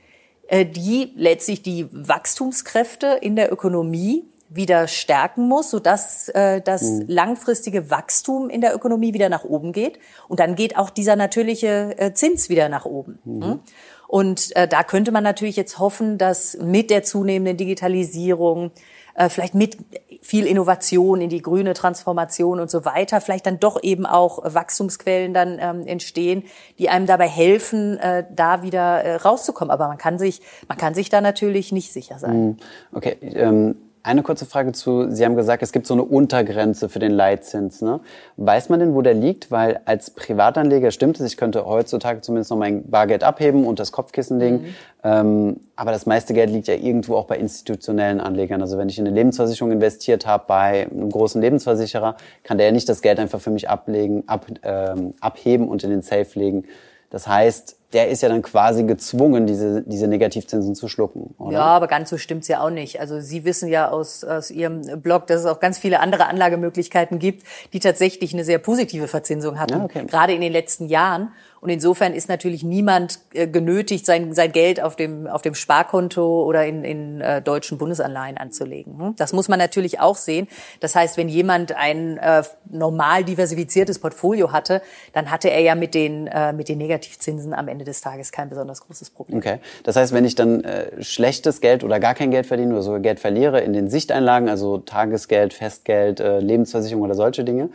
[0.51, 7.05] die letztlich die Wachstumskräfte in der Ökonomie wieder stärken muss, sodass äh, das mhm.
[7.09, 9.99] langfristige Wachstum in der Ökonomie wieder nach oben geht.
[10.29, 13.19] Und dann geht auch dieser natürliche äh, Zins wieder nach oben.
[13.25, 13.45] Mhm.
[13.45, 13.61] Hm?
[14.09, 18.71] Und äh, da könnte man natürlich jetzt hoffen, dass mit der zunehmenden Digitalisierung,
[19.15, 19.79] äh, vielleicht mit
[20.23, 25.35] viel Innovation in die grüne Transformation und so weiter, vielleicht dann doch eben auch Wachstumsquellen
[25.35, 26.45] dann ähm, entstehen,
[26.79, 29.71] die einem dabei helfen, äh, da wieder äh, rauszukommen.
[29.71, 32.33] Aber man kann sich, man kann sich da natürlich nicht sicher sein.
[32.33, 32.57] Hm.
[32.93, 33.17] Okay.
[33.23, 37.13] Ähm eine kurze Frage zu, Sie haben gesagt, es gibt so eine Untergrenze für den
[37.13, 37.83] Leitzins.
[37.83, 38.01] Ne?
[38.37, 39.51] Weiß man denn, wo der liegt?
[39.51, 43.93] Weil als Privatanleger stimmt es, ich könnte heutzutage zumindest noch mein Bargeld abheben und das
[43.93, 44.63] Kopfkissen legen.
[44.63, 44.75] Mhm.
[45.05, 48.61] Ähm, aber das meiste Geld liegt ja irgendwo auch bei institutionellen Anlegern.
[48.61, 52.73] Also wenn ich in eine Lebensversicherung investiert habe bei einem großen Lebensversicherer, kann der ja
[52.73, 56.65] nicht das Geld einfach für mich ablegen, ab, ähm, abheben und in den Safe legen.
[57.11, 61.35] Das heißt, der ist ja dann quasi gezwungen, diese, diese Negativzinsen zu schlucken.
[61.39, 61.53] Oder?
[61.53, 63.01] Ja, aber ganz so stimmt's ja auch nicht.
[63.01, 67.19] Also Sie wissen ja aus, aus Ihrem Blog, dass es auch ganz viele andere Anlagemöglichkeiten
[67.19, 70.05] gibt, die tatsächlich eine sehr positive Verzinsung hatten, ja, okay.
[70.07, 71.33] gerade in den letzten Jahren.
[71.63, 76.43] Und insofern ist natürlich niemand äh, genötigt, sein, sein Geld auf dem, auf dem Sparkonto
[76.43, 78.99] oder in, in äh, deutschen Bundesanleihen anzulegen.
[78.99, 79.15] Hm?
[79.17, 80.49] Das muss man natürlich auch sehen.
[80.81, 85.95] Das heißt, wenn jemand ein äh, normal diversifiziertes Portfolio hatte, dann hatte er ja mit
[85.95, 89.39] den, äh, mit den Negativzinsen am Ende des Tages kein besonders großes Problem.
[89.39, 89.59] Okay.
[89.85, 93.01] Das heißt, wenn ich dann äh, schlechtes Geld oder gar kein Geld verdiene oder sogar
[93.01, 97.71] Geld verliere in den Sichteinlagen, also Tagesgeld, Festgeld, äh, Lebensversicherung oder solche Dinge,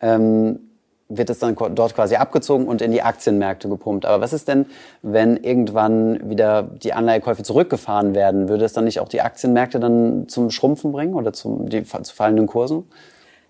[0.00, 0.60] ähm,
[1.08, 4.06] wird es dann dort quasi abgezogen und in die Aktienmärkte gepumpt.
[4.06, 4.66] Aber was ist denn,
[5.02, 8.48] wenn irgendwann wieder die Anleihekäufe zurückgefahren werden?
[8.48, 12.14] Würde es dann nicht auch die Aktienmärkte dann zum Schrumpfen bringen oder zum, die, zu
[12.14, 12.88] fallenden Kursen?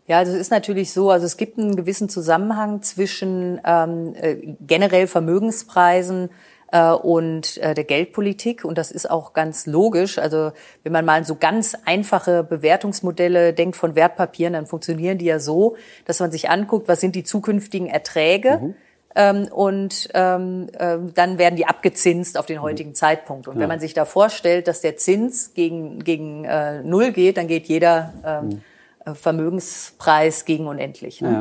[0.06, 4.54] Ja, also es ist natürlich so, also es gibt einen gewissen Zusammenhang zwischen ähm, äh,
[4.60, 6.30] generell Vermögenspreisen
[6.70, 8.64] äh, und äh, der Geldpolitik.
[8.64, 10.18] Und das ist auch ganz logisch.
[10.18, 10.52] Also
[10.84, 15.76] wenn man mal so ganz einfache Bewertungsmodelle denkt von Wertpapieren, dann funktionieren die ja so,
[16.04, 18.60] dass man sich anguckt, was sind die zukünftigen Erträge.
[18.62, 18.74] Mhm.
[19.16, 22.94] Ähm, und ähm, äh, dann werden die abgezinst auf den heutigen mhm.
[22.94, 23.48] Zeitpunkt.
[23.48, 23.62] Und ja.
[23.62, 27.66] wenn man sich da vorstellt, dass der Zins gegen, gegen äh, Null geht, dann geht
[27.66, 28.62] jeder ähm, mhm.
[29.06, 31.20] Äh, Vermögenspreis gegen unendlich.
[31.20, 31.30] Ne?
[31.30, 31.40] Ja.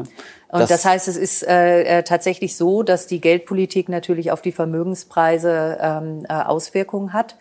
[0.49, 4.41] Und das, das, heißt, es ist äh, äh, tatsächlich so, dass die Geldpolitik natürlich auf
[4.41, 7.37] die Vermögenspreise ähm, äh, Auswirkungen hat.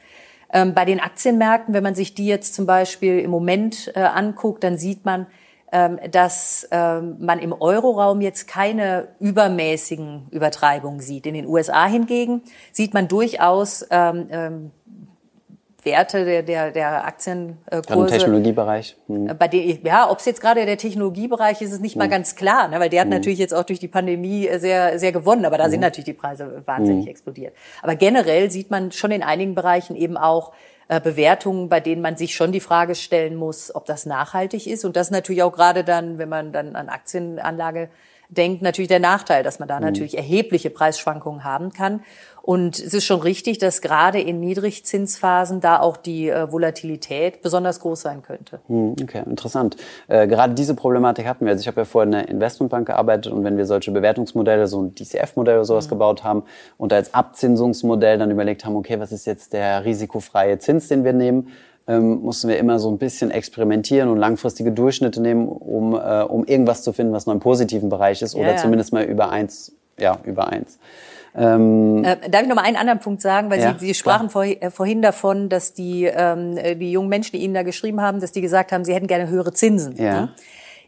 [0.53, 4.65] Ähm, bei den Aktienmärkten, wenn man sich die jetzt zum Beispiel im Moment äh, anguckt,
[4.65, 5.27] dann sieht man,
[5.73, 11.27] ähm, dass ähm, man im Euroraum jetzt keine übermäßigen Übertreibungen sieht.
[11.27, 14.71] In den USA hingegen sieht man durchaus ähm, ähm,
[15.85, 17.93] Werte der, der, der Aktienkurse.
[17.93, 18.97] Im Technologiebereich.
[19.07, 19.37] Hm.
[19.39, 22.01] Bei der, ja, ob es jetzt gerade der Technologiebereich ist, ist nicht hm.
[22.01, 22.81] mal ganz klar, ne?
[22.81, 23.15] weil der hat hm.
[23.15, 25.83] natürlich jetzt auch durch die Pandemie sehr, sehr gewonnen, aber da sind hm.
[25.83, 27.11] natürlich die Preise wahnsinnig hm.
[27.11, 27.55] explodiert.
[27.83, 30.53] Aber generell sieht man schon in einigen Bereichen eben auch
[30.89, 34.85] äh, Bewertungen, bei denen man sich schon die Frage stellen muss, ob das nachhaltig ist.
[34.85, 37.89] Und das natürlich auch gerade dann, wenn man dann an Aktienanlage
[38.29, 39.87] denkt, natürlich der Nachteil, dass man da mhm.
[39.87, 42.03] natürlich erhebliche Preisschwankungen haben kann.
[42.45, 47.81] Und es ist schon richtig, dass gerade in Niedrigzinsphasen da auch die äh, Volatilität besonders
[47.81, 48.61] groß sein könnte.
[48.69, 49.79] Mhm, okay, interessant.
[50.09, 51.53] Äh, gerade diese Problematik hatten wir.
[51.53, 54.83] Also ich habe ja vorher in der Investmentbank gearbeitet und wenn wir solche Bewertungsmodelle, so
[54.83, 55.91] ein DCF-Modell oder sowas mhm.
[55.91, 56.43] gebaut haben
[56.77, 61.15] und als Abzinsungsmodell dann überlegt haben, okay, was ist jetzt der risikofreie Zins, den wir
[61.15, 61.49] nehmen,
[61.87, 66.45] ähm, mussten wir immer so ein bisschen experimentieren und langfristige Durchschnitte nehmen, um, äh, um
[66.45, 69.73] irgendwas zu finden, was noch im positiven Bereich ist oder ja, zumindest mal über eins,
[69.99, 70.79] ja, über eins.
[71.37, 74.31] Ähm, äh, darf ich noch mal einen anderen Punkt sagen, weil ja, Sie, Sie sprachen
[74.31, 78.21] vor, äh, vorhin davon, dass die, ähm, die jungen Menschen, die Ihnen da geschrieben haben,
[78.21, 79.97] dass die gesagt haben, sie hätten gerne höhere Zinsen.
[79.97, 80.23] Ja.
[80.23, 80.35] Ne?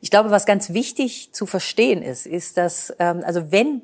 [0.01, 3.83] Ich glaube, was ganz wichtig zu verstehen ist, ist, dass ähm, also wenn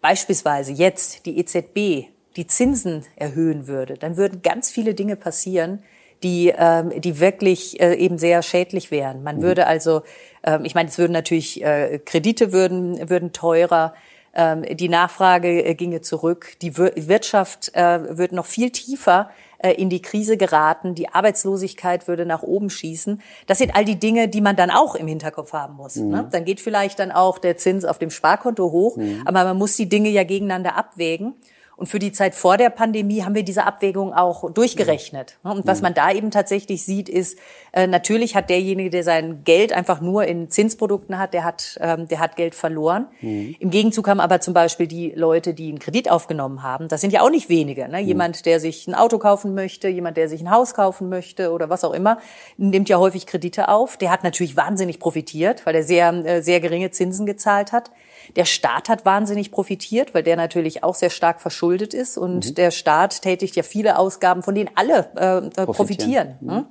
[0.00, 5.82] beispielsweise jetzt die EZB die Zinsen erhöhen würde, dann würden ganz viele Dinge passieren,
[6.22, 9.22] die, ähm, die wirklich äh, eben sehr schädlich wären.
[9.22, 9.42] Man mhm.
[9.42, 10.02] würde also,
[10.44, 13.94] ähm, ich meine, es würden natürlich äh, Kredite würden, würden teurer,
[14.74, 19.88] die Nachfrage äh, ginge zurück, die Wir Wirtschaft äh, würde noch viel tiefer äh, in
[19.88, 23.22] die Krise geraten, die Arbeitslosigkeit würde nach oben schießen.
[23.46, 25.96] Das sind all die Dinge, die man dann auch im Hinterkopf haben muss.
[25.96, 26.08] Mhm.
[26.08, 26.28] Ne?
[26.30, 29.22] Dann geht vielleicht dann auch der Zins auf dem Sparkonto hoch, mhm.
[29.24, 31.34] aber man muss die Dinge ja gegeneinander abwägen.
[31.76, 35.36] Und für die Zeit vor der Pandemie haben wir diese Abwägung auch durchgerechnet.
[35.42, 37.38] Und was man da eben tatsächlich sieht, ist,
[37.72, 42.08] äh, natürlich hat derjenige, der sein Geld einfach nur in Zinsprodukten hat, der hat, ähm,
[42.08, 43.08] der hat Geld verloren.
[43.20, 43.56] Mhm.
[43.58, 47.12] Im Gegenzug haben aber zum Beispiel die Leute, die einen Kredit aufgenommen haben, das sind
[47.12, 47.86] ja auch nicht wenige.
[47.88, 48.00] Ne?
[48.00, 48.08] Mhm.
[48.08, 51.68] Jemand, der sich ein Auto kaufen möchte, jemand, der sich ein Haus kaufen möchte oder
[51.68, 52.18] was auch immer,
[52.56, 53.98] nimmt ja häufig Kredite auf.
[53.98, 57.90] Der hat natürlich wahnsinnig profitiert, weil er sehr, äh, sehr geringe Zinsen gezahlt hat.
[58.34, 62.54] Der Staat hat wahnsinnig profitiert, weil der natürlich auch sehr stark verschuldet ist und mhm.
[62.54, 65.66] der Staat tätigt ja viele Ausgaben, von denen alle äh, profitieren.
[65.66, 66.48] profitieren mhm.
[66.48, 66.66] Ne?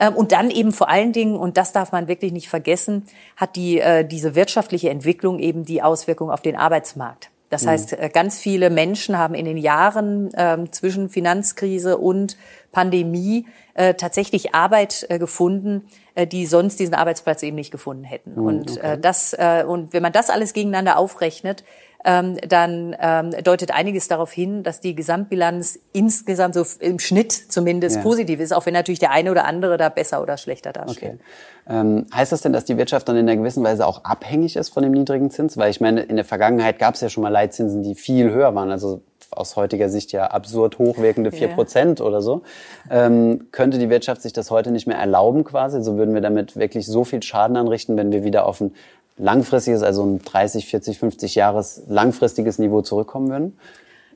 [0.00, 3.04] Ähm, und dann eben vor allen Dingen, und das darf man wirklich nicht vergessen,
[3.36, 7.30] hat die, äh, diese wirtschaftliche Entwicklung eben die Auswirkung auf den Arbeitsmarkt.
[7.50, 7.68] Das mhm.
[7.68, 12.36] heißt, äh, ganz viele Menschen haben in den Jahren ähm, zwischen Finanzkrise und
[12.74, 18.32] Pandemie äh, tatsächlich Arbeit äh, gefunden, äh, die sonst diesen Arbeitsplatz eben nicht gefunden hätten.
[18.32, 18.98] Mhm, und äh, okay.
[19.00, 21.64] das äh, und wenn man das alles gegeneinander aufrechnet,
[22.04, 27.96] ähm, dann ähm, deutet einiges darauf hin, dass die Gesamtbilanz insgesamt so im Schnitt zumindest
[27.96, 28.02] ja.
[28.02, 31.14] positiv ist, auch wenn natürlich der eine oder andere da besser oder schlechter dasteht.
[31.14, 31.18] Okay.
[31.66, 34.68] Ähm, heißt das denn, dass die Wirtschaft dann in einer gewissen Weise auch abhängig ist
[34.68, 35.56] von dem niedrigen Zins?
[35.56, 38.54] Weil ich meine, in der Vergangenheit gab es ja schon mal Leitzinsen, die viel höher
[38.54, 38.70] waren.
[38.70, 39.00] Also
[39.36, 42.04] aus heutiger Sicht ja absurd hochwirkende vier Prozent ja.
[42.04, 42.42] oder so.
[42.90, 45.82] Ähm, könnte die Wirtschaft sich das heute nicht mehr erlauben quasi?
[45.82, 48.74] So würden wir damit wirklich so viel Schaden anrichten, wenn wir wieder auf ein
[49.16, 53.58] langfristiges, also ein 30, 40, 50 Jahres langfristiges Niveau zurückkommen würden?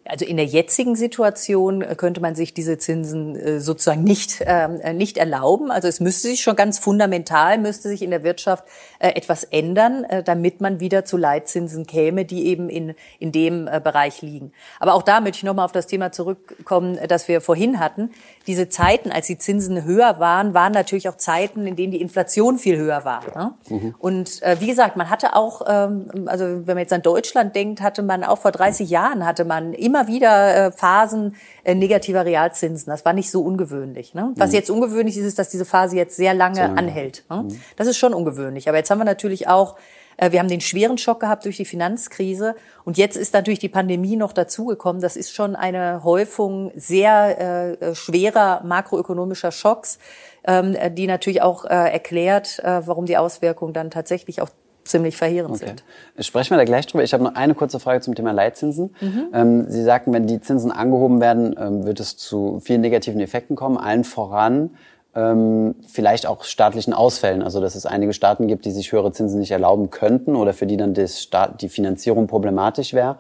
[0.09, 4.81] Also in der jetzigen Situation äh, könnte man sich diese Zinsen äh, sozusagen nicht, ähm,
[4.81, 5.71] äh, nicht erlauben.
[5.71, 8.65] Also es müsste sich schon ganz fundamental, müsste sich in der Wirtschaft
[9.01, 14.53] etwas ändern, damit man wieder zu Leitzinsen käme, die eben in, in dem Bereich liegen.
[14.81, 18.11] Aber auch da möchte ich nochmal auf das Thema zurückkommen, das wir vorhin hatten.
[18.47, 22.59] Diese Zeiten, als die Zinsen höher waren, waren natürlich auch Zeiten, in denen die Inflation
[22.59, 23.23] viel höher war.
[23.37, 23.55] Ne?
[23.69, 23.95] Mhm.
[23.99, 28.03] Und wie gesagt, man hatte auch, ähm, also wenn man jetzt an Deutschland denkt, hatte
[28.03, 32.91] man auch vor 30 Jahren hatte man immer immer wieder äh, Phasen äh, negativer Realzinsen.
[32.91, 34.15] Das war nicht so ungewöhnlich.
[34.15, 34.33] Ne?
[34.37, 34.57] Was mhm.
[34.57, 36.79] jetzt ungewöhnlich ist, ist, dass diese Phase jetzt sehr lange, sehr lange.
[36.79, 37.25] anhält.
[37.31, 37.45] Ne?
[37.45, 37.61] Mhm.
[37.77, 38.69] Das ist schon ungewöhnlich.
[38.69, 39.77] Aber jetzt haben wir natürlich auch
[40.17, 43.69] äh, wir haben den schweren Schock gehabt durch die Finanzkrise und jetzt ist natürlich die
[43.69, 45.01] Pandemie noch dazugekommen.
[45.01, 49.99] Das ist schon eine Häufung sehr äh, schwerer makroökonomischer Schocks,
[50.45, 54.51] ähm, die natürlich auch äh, erklärt, äh, warum die Auswirkungen dann tatsächlich auch
[54.89, 55.67] ziemlich verheerend okay.
[55.67, 56.27] sind.
[56.27, 57.05] Sprechen wir da gleich drüber.
[57.05, 58.95] Ich habe noch eine kurze Frage zum Thema Leitzinsen.
[59.01, 59.27] Mhm.
[59.33, 63.57] Ähm, Sie sagten, wenn die Zinsen angehoben werden, ähm, wird es zu vielen negativen Effekten
[63.57, 64.71] kommen, allen voran
[65.15, 67.43] ähm, vielleicht auch staatlichen Ausfällen.
[67.43, 70.67] Also dass es einige Staaten gibt, die sich höhere Zinsen nicht erlauben könnten oder für
[70.67, 73.17] die dann Staat, die Finanzierung problematisch wäre.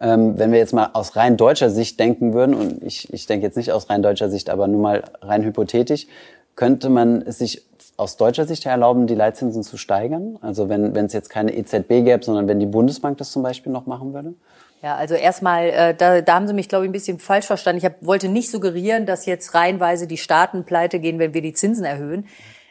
[0.00, 3.46] Ähm, wenn wir jetzt mal aus rein deutscher Sicht denken würden, und ich, ich denke
[3.46, 6.06] jetzt nicht aus rein deutscher Sicht, aber nur mal rein hypothetisch,
[6.54, 7.67] könnte man es sich
[7.98, 10.38] aus deutscher Sicht her erlauben, die Leitzinsen zu steigern?
[10.40, 13.70] Also wenn wenn es jetzt keine EZB gäbe, sondern wenn die Bundesbank das zum Beispiel
[13.70, 14.34] noch machen würde?
[14.82, 17.78] Ja, also erstmal, äh, da, da haben Sie mich, glaube ich, ein bisschen falsch verstanden.
[17.78, 21.52] Ich hab, wollte nicht suggerieren, dass jetzt reihenweise die Staaten pleite gehen, wenn wir die
[21.52, 22.26] Zinsen erhöhen.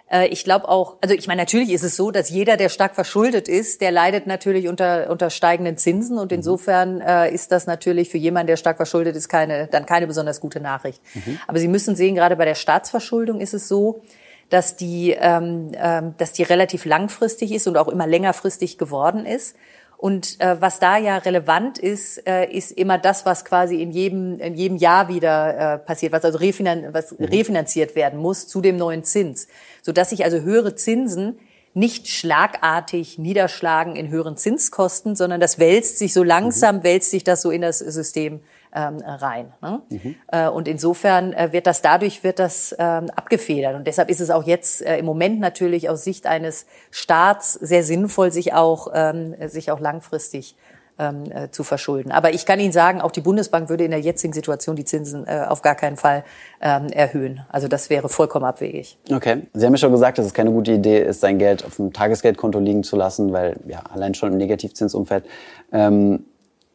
[0.09, 2.95] Äh, ich glaube auch, also ich meine, natürlich ist es so, dass jeder, der stark
[2.95, 6.37] verschuldet ist, der leidet natürlich unter, unter steigenden Zinsen und mhm.
[6.37, 10.39] insofern äh, ist das natürlich für jemanden, der stark verschuldet ist, keine, dann keine besonders
[10.39, 11.01] gute Nachricht.
[11.13, 11.39] Mhm.
[11.47, 14.01] Aber Sie müssen sehen, gerade bei der Staatsverschuldung ist es so,
[14.49, 19.55] dass die, ähm, ähm, dass die relativ langfristig ist und auch immer längerfristig geworden ist.
[19.97, 24.39] Und äh, was da ja relevant ist, äh, ist immer das, was quasi in jedem,
[24.39, 27.25] in jedem Jahr wieder äh, passiert, was also refinan was mhm.
[27.25, 29.47] refinanziert werden muss zu dem neuen Zins.
[29.81, 31.39] Sodass sich also höhere Zinsen
[31.73, 36.83] nicht schlagartig niederschlagen in höheren Zinskosten, sondern das wälzt sich so langsam, mhm.
[36.83, 38.41] wälzt sich das so in das System
[38.77, 39.53] ähm, rein.
[39.61, 39.81] Ne?
[39.89, 40.15] Mhm.
[40.31, 43.75] Äh, und insofern äh, wird das dadurch wird das ähm, abgefedert.
[43.75, 47.83] Und deshalb ist es auch jetzt äh, im Moment natürlich aus Sicht eines Staats sehr
[47.83, 50.55] sinnvoll, sich auch ähm, sich auch langfristig
[50.99, 52.11] ähm, äh, zu verschulden.
[52.11, 55.25] Aber ich kann Ihnen sagen, auch die Bundesbank würde in der jetzigen Situation die Zinsen
[55.27, 56.23] äh, auf gar keinen Fall
[56.61, 57.41] ähm, erhöhen.
[57.49, 58.97] Also das wäre vollkommen abwegig.
[59.11, 59.43] Okay.
[59.53, 61.93] Sie haben ja schon gesagt, dass es keine gute Idee ist, sein Geld auf dem
[61.93, 65.25] Tagesgeldkonto liegen zu lassen, weil ja allein schon im Negativzinsumfeld
[65.71, 66.25] ähm,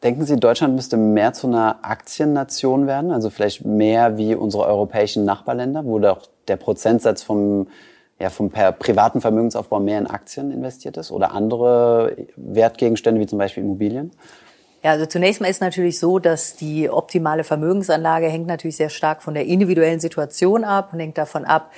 [0.03, 3.11] Denken Sie, Deutschland müsste mehr zu einer Aktiennation werden?
[3.11, 7.67] Also vielleicht mehr wie unsere europäischen Nachbarländer, wo doch der Prozentsatz vom,
[8.19, 13.63] ja, vom privaten Vermögensaufbau mehr in Aktien investiert ist oder andere Wertgegenstände wie zum Beispiel
[13.63, 14.11] Immobilien?
[14.83, 19.23] Ja, also zunächst mal ist natürlich so, dass die optimale Vermögensanlage hängt natürlich sehr stark
[19.23, 21.71] von der individuellen Situation ab und hängt davon ab,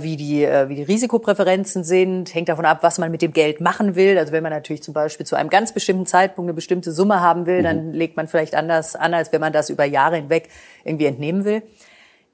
[0.00, 3.60] wie die, äh, wie die Risikopräferenzen sind, hängt davon ab, was man mit dem Geld
[3.60, 4.16] machen will.
[4.18, 7.46] Also wenn man natürlich zum Beispiel zu einem ganz bestimmten Zeitpunkt eine bestimmte Summe haben
[7.46, 7.64] will, mhm.
[7.64, 10.48] dann legt man vielleicht anders an, als wenn man das über Jahre hinweg
[10.84, 11.62] irgendwie entnehmen will.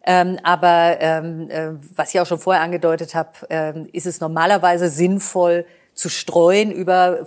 [0.05, 4.89] Ähm, aber ähm, äh, was ich auch schon vorher angedeutet habe, ähm, ist es normalerweise
[4.89, 5.67] sinnvoll,
[5.99, 7.27] zu streuen über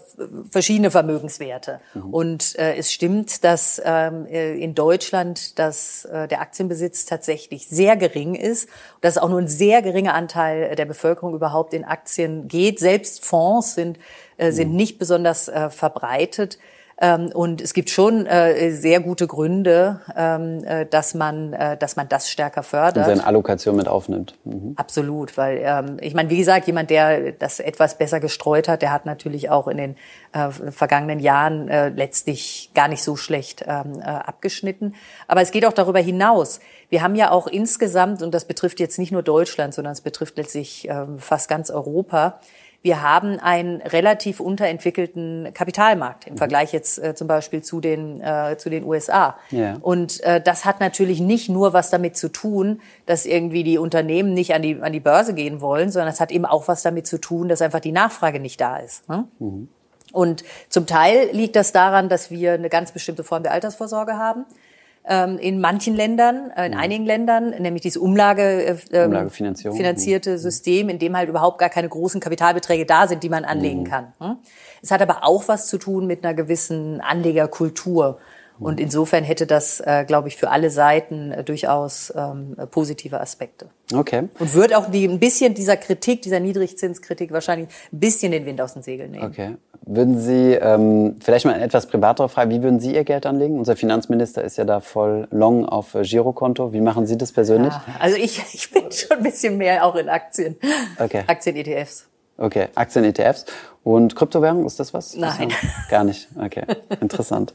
[0.49, 1.81] verschiedene Vermögenswerte.
[1.93, 2.13] Mhm.
[2.13, 7.97] Und äh, es stimmt, dass ähm, äh, in Deutschland dass, äh, der Aktienbesitz tatsächlich sehr
[7.97, 8.69] gering ist,
[9.01, 12.79] dass auch nur ein sehr geringer Anteil der Bevölkerung überhaupt in Aktien geht.
[12.79, 13.99] Selbst Fonds sind,
[14.37, 14.77] äh, sind mhm.
[14.77, 16.57] nicht besonders äh, verbreitet.
[17.03, 21.95] Ähm, und es gibt schon äh, sehr gute Gründe, ähm, äh, dass man, äh, dass
[21.95, 22.97] man das stärker fördert.
[22.97, 24.35] Und seine Allokation mit aufnimmt.
[24.43, 24.73] Mhm.
[24.75, 28.93] Absolut, weil ähm, ich meine, wie gesagt, jemand, der das etwas besser gestreut hat, der
[28.93, 29.95] hat natürlich auch in den
[30.71, 34.95] vergangenen Jahren letztlich gar nicht so schlecht abgeschnitten.
[35.27, 36.61] Aber es geht auch darüber hinaus.
[36.89, 40.37] Wir haben ja auch insgesamt, und das betrifft jetzt nicht nur Deutschland, sondern es betrifft
[40.37, 40.87] letztlich
[41.17, 42.39] fast ganz Europa,
[42.83, 46.37] wir haben einen relativ unterentwickelten Kapitalmarkt im mhm.
[46.37, 49.35] Vergleich jetzt äh, zum Beispiel zu den, äh, zu den USA.
[49.51, 49.77] Ja.
[49.81, 54.33] Und äh, das hat natürlich nicht nur was damit zu tun, dass irgendwie die Unternehmen
[54.33, 57.05] nicht an die, an die Börse gehen wollen, sondern es hat eben auch was damit
[57.05, 59.07] zu tun, dass einfach die Nachfrage nicht da ist.
[59.07, 59.27] Ne?
[59.39, 59.69] Mhm.
[60.11, 64.45] Und zum Teil liegt das daran, dass wir eine ganz bestimmte Form der Altersvorsorge haben
[65.39, 66.73] in manchen Ländern, äh, in.
[66.73, 66.79] Mhm.
[66.79, 70.37] einigen Ländern, nämlich dieses Umlage, äh, finanzierte mhm.
[70.37, 73.85] System, in dem halt überhaupt gar keine großen Kapitalbeträge da sind, die man anlegen mhm.
[73.85, 74.13] kann.
[74.19, 74.37] Hm?
[74.81, 78.19] Es hat aber auch was zu tun mit einer gewissen Anlegerkultur.
[78.61, 83.67] Und insofern hätte das, äh, glaube ich, für alle Seiten äh, durchaus ähm, positive Aspekte.
[83.93, 84.29] Okay.
[84.39, 88.61] Und wird auch die, ein bisschen dieser Kritik, dieser Niedrigzinskritik wahrscheinlich ein bisschen den Wind
[88.61, 89.25] aus den Segeln nehmen.
[89.25, 89.55] Okay.
[89.83, 93.57] Würden Sie, ähm, vielleicht mal eine etwas privatere Frage, wie würden Sie Ihr Geld anlegen?
[93.57, 96.71] Unser Finanzminister ist ja da voll long auf äh, Girokonto.
[96.71, 97.73] Wie machen Sie das persönlich?
[97.73, 100.55] Ja, also ich, ich bin schon ein bisschen mehr auch in Aktien.
[100.99, 101.23] Okay.
[101.25, 102.10] Aktien-ETFs.
[102.37, 103.45] Okay, Aktien-ETFs.
[103.83, 105.15] Und Kryptowährung, ist das was?
[105.15, 105.51] Nein.
[105.89, 106.27] Gar nicht.
[106.39, 106.61] Okay,
[107.01, 107.51] interessant.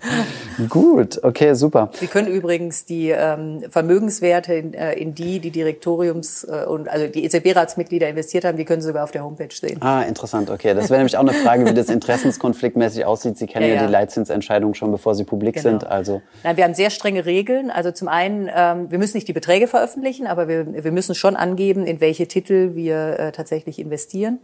[0.68, 1.90] Gut, okay, super.
[1.92, 7.06] Sie können übrigens die ähm, Vermögenswerte, in, äh, in die die Direktoriums- äh, und also
[7.06, 9.80] die EZB-Ratsmitglieder investiert haben, die können Sie sogar auf der Homepage sehen.
[9.80, 10.74] Ah, interessant, okay.
[10.74, 13.38] Das wäre nämlich auch eine Frage, wie das interessenskonfliktmäßig aussieht.
[13.38, 13.80] Sie kennen ja, ja.
[13.82, 15.70] ja die Leitzinsentscheidungen schon, bevor sie publik genau.
[15.70, 15.86] sind.
[15.86, 17.70] Also Nein, wir haben sehr strenge Regeln.
[17.70, 21.36] Also zum einen, ähm, wir müssen nicht die Beträge veröffentlichen, aber wir, wir müssen schon
[21.36, 24.40] angeben, in welche Titel wir äh, tatsächlich investieren.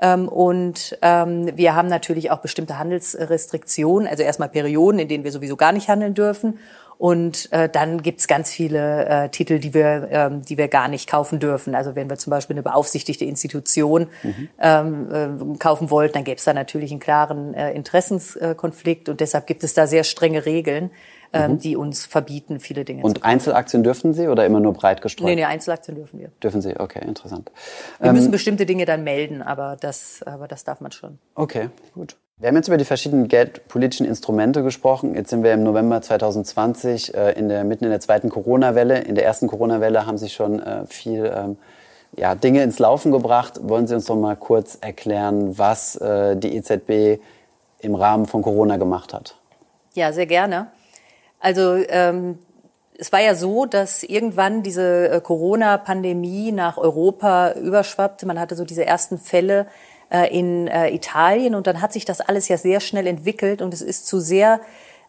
[0.00, 5.32] Ähm, und ähm, wir haben natürlich auch bestimmte Handelsrestriktionen, also erstmal Perioden, in denen wir
[5.32, 6.58] sowieso gar nicht handeln dürfen.
[6.98, 11.10] Und äh, dann gibt's ganz viele äh, Titel, die wir, ähm, die wir gar nicht
[11.10, 11.74] kaufen dürfen.
[11.74, 14.48] Also wenn wir zum Beispiel eine beaufsichtigte Institution mhm.
[14.58, 19.46] ähm, äh, kaufen wollten, dann gäbe es da natürlich einen klaren äh, Interessenskonflikt und deshalb
[19.46, 20.90] gibt es da sehr strenge Regeln
[21.32, 21.58] mhm.
[21.58, 25.26] die uns verbieten, viele Dinge Und Einzelaktien dürfen Sie oder immer nur breit gestreut?
[25.26, 26.30] Nee, nee, Einzelaktien dürfen wir.
[26.42, 27.50] Dürfen Sie, okay, interessant.
[27.98, 31.18] Wir ähm, müssen bestimmte Dinge dann melden, aber das, aber das darf man schon.
[31.34, 32.16] Okay, gut.
[32.38, 35.14] Wir haben jetzt über die verschiedenen geldpolitischen Instrumente gesprochen.
[35.14, 38.98] Jetzt sind wir im November 2020 äh, in der, mitten in der zweiten Corona-Welle.
[38.98, 41.56] In der ersten Corona-Welle haben sich schon äh, viel ähm,
[42.14, 43.60] ja, Dinge ins Laufen gebracht.
[43.62, 47.22] Wollen Sie uns doch mal kurz erklären, was äh, die EZB
[47.80, 49.36] im Rahmen von Corona gemacht hat?
[49.94, 50.66] Ja, sehr gerne.
[51.40, 52.38] Also ähm,
[52.98, 58.26] es war ja so, dass irgendwann diese äh, Corona-Pandemie nach Europa überschwappte.
[58.26, 59.66] Man hatte so diese ersten Fälle
[60.10, 63.74] äh, in äh, Italien und dann hat sich das alles ja sehr schnell entwickelt und
[63.74, 64.60] es ist zu sehr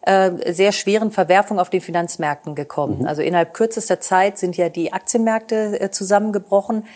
[0.06, 3.00] sehr schweren Verwerfungen auf den Finanzmärkten gekommen.
[3.00, 3.06] Mhm.
[3.06, 6.86] Also innerhalb kürzester Zeit sind ja die Aktienmärkte zusammengebrochen.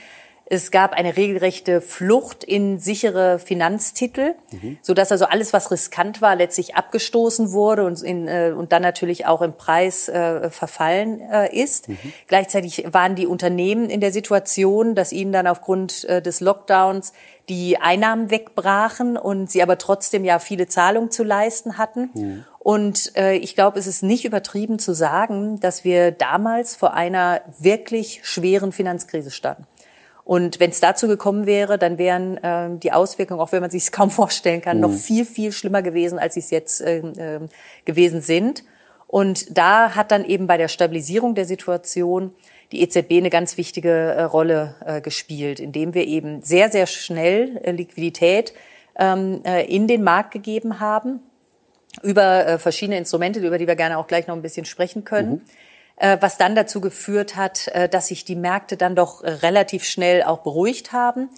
[0.53, 4.77] Es gab eine regelrechte Flucht in sichere Finanztitel, mhm.
[4.83, 8.83] so dass also alles, was riskant war, letztlich abgestoßen wurde und, in, äh, und dann
[8.83, 11.89] natürlich auch im Preis äh, verfallen äh, ist.
[11.89, 11.97] Mhm.
[12.27, 17.15] Gleichzeitig waren die Unternehmen in der Situation, dass ihnen dann aufgrund äh, des Lockdowns
[17.49, 22.11] die Einnahmen wegbrachen und sie aber trotzdem ja viele Zahlungen zu leisten hatten.
[22.13, 22.45] Mhm.
[22.59, 27.41] Und äh, ich glaube, es ist nicht übertrieben zu sagen, dass wir damals vor einer
[27.59, 29.67] wirklich schweren Finanzkrise standen.
[30.25, 33.85] Und wenn es dazu gekommen wäre, dann wären äh, die Auswirkungen, auch wenn man sich
[33.85, 34.83] es kaum vorstellen kann, mhm.
[34.83, 37.41] noch viel, viel schlimmer gewesen, als sie es jetzt äh, äh,
[37.85, 38.65] gewesen sind.
[39.07, 42.33] Und da hat dann eben bei der Stabilisierung der Situation
[42.73, 47.61] die EZB eine ganz wichtige äh, Rolle äh, gespielt, indem wir eben sehr, sehr schnell
[47.63, 48.55] äh, Liquidität
[48.99, 51.21] ähm, äh, in den Markt gegeben haben
[52.03, 55.31] über äh, verschiedene Instrumente, über die wir gerne auch gleich noch ein bisschen sprechen können.
[55.31, 55.41] Mhm.
[56.03, 60.25] Äh, was dann dazu geführt hat, äh, dass sich die Märkte dann doch relativ schnell
[60.25, 61.29] auch beruhigt haben.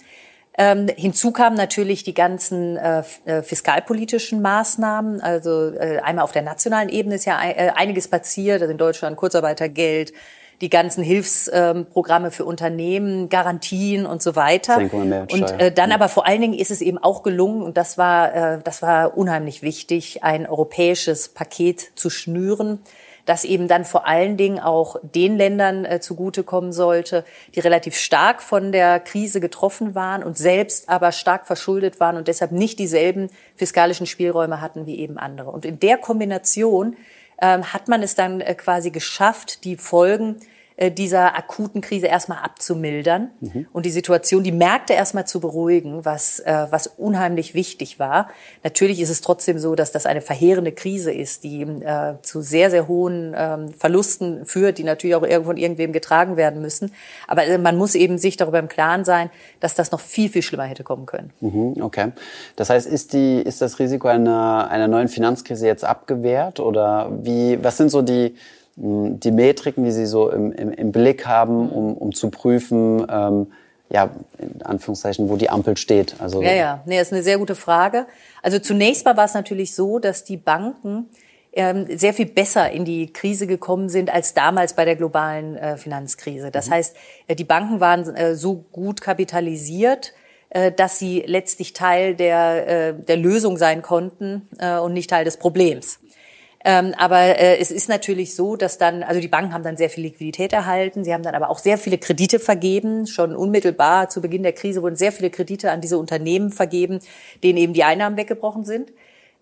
[0.57, 5.21] Ähm, hinzu kamen natürlich die ganzen äh, äh, fiskalpolitischen Maßnahmen.
[5.21, 8.63] Also äh, einmal auf der nationalen Ebene ist ja äh, einiges passiert.
[8.63, 10.13] Also in Deutschland Kurzarbeitergeld,
[10.61, 14.77] die ganzen Hilfsprogramme ähm, für Unternehmen, Garantien und so weiter.
[14.79, 18.33] Und äh, dann aber vor allen Dingen ist es eben auch gelungen, und das war,
[18.33, 22.79] äh, das war unheimlich wichtig, ein europäisches Paket zu schnüren
[23.25, 28.41] das eben dann vor allen Dingen auch den Ländern äh, zugutekommen sollte, die relativ stark
[28.41, 33.29] von der Krise getroffen waren und selbst aber stark verschuldet waren und deshalb nicht dieselben
[33.55, 35.49] fiskalischen Spielräume hatten wie eben andere.
[35.49, 36.95] Und in der Kombination
[37.41, 40.37] ähm, hat man es dann äh, quasi geschafft, die Folgen
[40.77, 43.65] dieser akuten Krise erstmal abzumildern mhm.
[43.71, 48.29] und die Situation, die Märkte erstmal zu beruhigen, was, äh, was unheimlich wichtig war.
[48.63, 52.69] Natürlich ist es trotzdem so, dass das eine verheerende Krise ist, die äh, zu sehr,
[52.69, 56.91] sehr hohen ähm, Verlusten führt, die natürlich auch irgendwo von irgendwem getragen werden müssen.
[57.27, 60.41] Aber äh, man muss eben sich darüber im Klaren sein, dass das noch viel, viel
[60.41, 61.31] schlimmer hätte kommen können.
[61.39, 62.11] Mhm, okay.
[62.55, 67.63] Das heißt, ist, die, ist das Risiko einer, einer neuen Finanzkrise jetzt abgewehrt oder wie,
[67.63, 68.35] was sind so die,
[68.77, 73.47] die Metriken, die Sie so im, im, im Blick haben, um, um zu prüfen, ähm,
[73.89, 76.15] ja, in Anführungszeichen, wo die Ampel steht.
[76.19, 78.07] Also ja, ja, nee, das ist eine sehr gute Frage.
[78.41, 81.07] Also zunächst mal war es natürlich so, dass die Banken
[81.53, 85.77] ähm, sehr viel besser in die Krise gekommen sind als damals bei der globalen äh,
[85.77, 86.51] Finanzkrise.
[86.51, 86.73] Das mhm.
[86.73, 86.95] heißt,
[87.27, 90.13] äh, die Banken waren äh, so gut kapitalisiert,
[90.49, 94.47] äh, dass sie letztlich Teil der, der Lösung sein konnten
[94.81, 95.99] und nicht Teil des Problems.
[96.67, 99.91] Ähm, aber äh, es ist natürlich so, dass dann, also die Banken haben dann sehr
[99.91, 103.05] viel Liquidität erhalten, sie haben dann aber auch sehr viele Kredite vergeben.
[103.05, 107.01] Schon unmittelbar zu Beginn der Krise wurden sehr viele Kredite an diese Unternehmen vergeben,
[107.43, 108.91] denen eben die Einnahmen weggebrochen sind.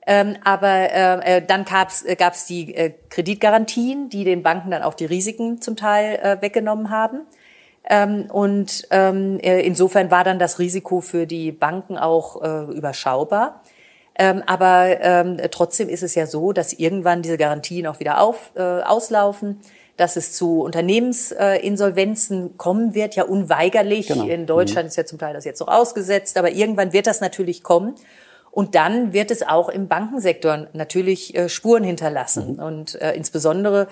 [0.05, 4.83] Ähm, aber äh, äh dann gab's äh, gab's die äh, Kreditgarantien, die den Banken dann
[4.83, 7.21] auch die Risiken zum Teil äh, weggenommen haben.
[7.89, 13.61] Ähm, und ähm, äh, insofern war dann das Risiko für die Banken auch äh, überschaubar.
[14.15, 18.51] Ähm, aber ähm, trotzdem ist es ja so, dass irgendwann diese Garantien auch wieder auf,
[18.55, 19.59] äh, auslaufen,
[19.97, 24.07] dass es zu Unternehmensinsolvenzen äh, kommen wird, ja unweigerlich.
[24.07, 24.25] Genau.
[24.25, 24.89] In Deutschland mhm.
[24.89, 27.95] ist ja zum Teil das jetzt noch ausgesetzt, aber irgendwann wird das natürlich kommen.
[28.51, 32.53] Und dann wird es auch im Bankensektor natürlich äh, Spuren hinterlassen.
[32.53, 32.63] Mhm.
[32.63, 33.87] Und äh, insbesondere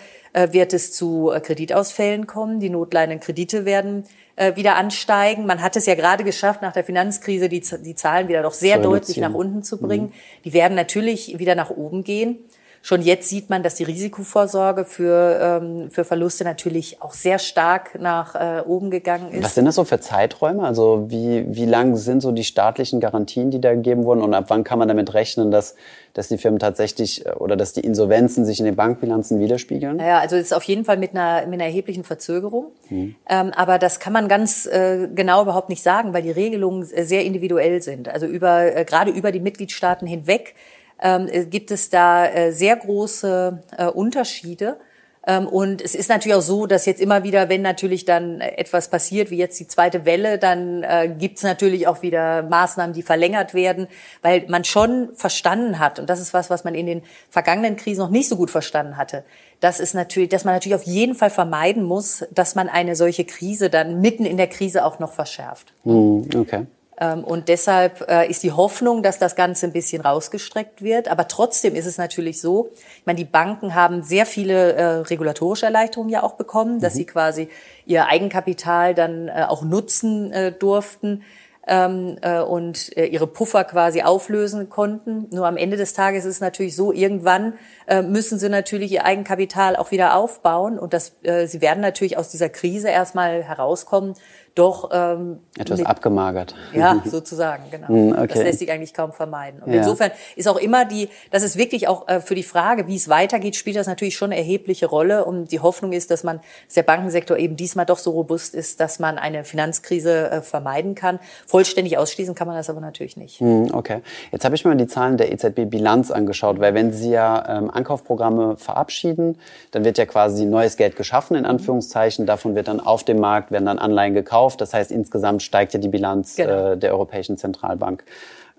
[0.52, 2.60] wird es zu äh, Kreditausfällen kommen.
[2.60, 4.06] Die notleidenden Kredite werden
[4.36, 5.46] äh, wieder ansteigen.
[5.46, 8.78] Man hat es ja gerade geschafft, nach der Finanzkrise die, die Zahlen wieder doch sehr
[8.78, 10.06] deutlich nach unten zu bringen.
[10.06, 10.14] Mhm.
[10.46, 12.40] Die werden natürlich wieder nach oben gehen.
[12.84, 18.00] Schon jetzt sieht man, dass die Risikovorsorge für, ähm, für Verluste natürlich auch sehr stark
[18.00, 19.44] nach äh, oben gegangen ist.
[19.44, 20.64] Was sind das so für Zeiträume?
[20.64, 24.22] Also wie, wie lang sind so die staatlichen Garantien, die da gegeben wurden?
[24.22, 25.76] Und ab wann kann man damit rechnen, dass,
[26.14, 30.00] dass die Firmen tatsächlich äh, oder dass die Insolvenzen sich in den Bankbilanzen widerspiegeln?
[30.00, 32.72] Ja, also es ist auf jeden Fall mit einer, mit einer erheblichen Verzögerung.
[32.90, 33.16] Mhm.
[33.30, 37.26] Ähm, aber das kann man ganz äh, genau überhaupt nicht sagen, weil die Regelungen sehr
[37.26, 38.10] individuell sind.
[38.10, 40.56] Also über, äh, gerade über die Mitgliedstaaten hinweg
[41.02, 44.78] ähm, gibt es da äh, sehr große äh, Unterschiede.
[45.26, 48.90] Ähm, und es ist natürlich auch so, dass jetzt immer wieder, wenn natürlich dann etwas
[48.90, 53.04] passiert, wie jetzt die zweite Welle, dann äh, gibt es natürlich auch wieder Maßnahmen, die
[53.04, 53.88] verlängert werden,
[54.24, 58.02] weil man schon verstanden hat, und das ist was, was man in den vergangenen Krisen
[58.02, 59.24] noch nicht so gut verstanden hatte,
[59.60, 63.24] dass es natürlich, dass man natürlich auf jeden Fall vermeiden muss, dass man eine solche
[63.24, 65.72] Krise dann mitten in der Krise auch noch verschärft.
[65.84, 66.66] Hm, okay.
[67.02, 71.08] Ähm, und deshalb äh, ist die Hoffnung, dass das Ganze ein bisschen rausgestreckt wird.
[71.08, 75.66] Aber trotzdem ist es natürlich so, ich meine, die Banken haben sehr viele äh, regulatorische
[75.66, 76.98] Erleichterungen ja auch bekommen, dass mhm.
[76.98, 77.50] sie quasi
[77.88, 81.24] ihr Eigenkapital dann äh, auch nutzen durften
[81.68, 85.28] ähm, äh, und ihre Puffer quasi auflösen konnten.
[85.32, 87.54] Nur am Ende des Tages ist es natürlich so, irgendwann
[87.92, 92.18] äh, müssen sie natürlich ihr Eigenkapital auch wieder aufbauen und das, äh, sie werden natürlich
[92.18, 94.16] aus dieser Krise erstmal herauskommen
[94.56, 96.56] doch ähm, etwas mit, abgemagert.
[96.74, 97.88] Ja, sozusagen, genau.
[97.88, 98.28] Hm, okay.
[98.28, 99.62] Das lässt sich eigentlich kaum vermeiden.
[99.64, 99.80] Und ja.
[99.80, 103.08] insofern ist auch immer die, das ist wirklich auch äh, für die Frage, wie es
[103.08, 105.24] weitergeht, spielt das natürlich schon eine erhebliche Rolle.
[105.24, 108.82] Und die Hoffnung ist, dass man, dass der Bankensektor eben diesmal doch so robust ist,
[108.82, 111.20] dass man eine Finanzkrise äh, vermeiden kann.
[111.48, 113.40] Vollständig ausschließen kann man das aber natürlich nicht.
[113.40, 114.02] Hm, okay.
[114.34, 118.58] Jetzt habe ich mir die Zahlen der EZB-Bilanz angeschaut, weil wenn Sie ja ähm, Ankaufprogramme
[118.58, 119.38] verabschieden,
[119.72, 122.26] dann wird ja quasi neues Geld geschaffen, in Anführungszeichen.
[122.26, 124.62] Davon wird dann auf dem Markt, werden dann Anleihen gekauft.
[124.62, 126.72] Das heißt, insgesamt steigt ja die Bilanz genau.
[126.72, 128.04] äh, der Europäischen Zentralbank.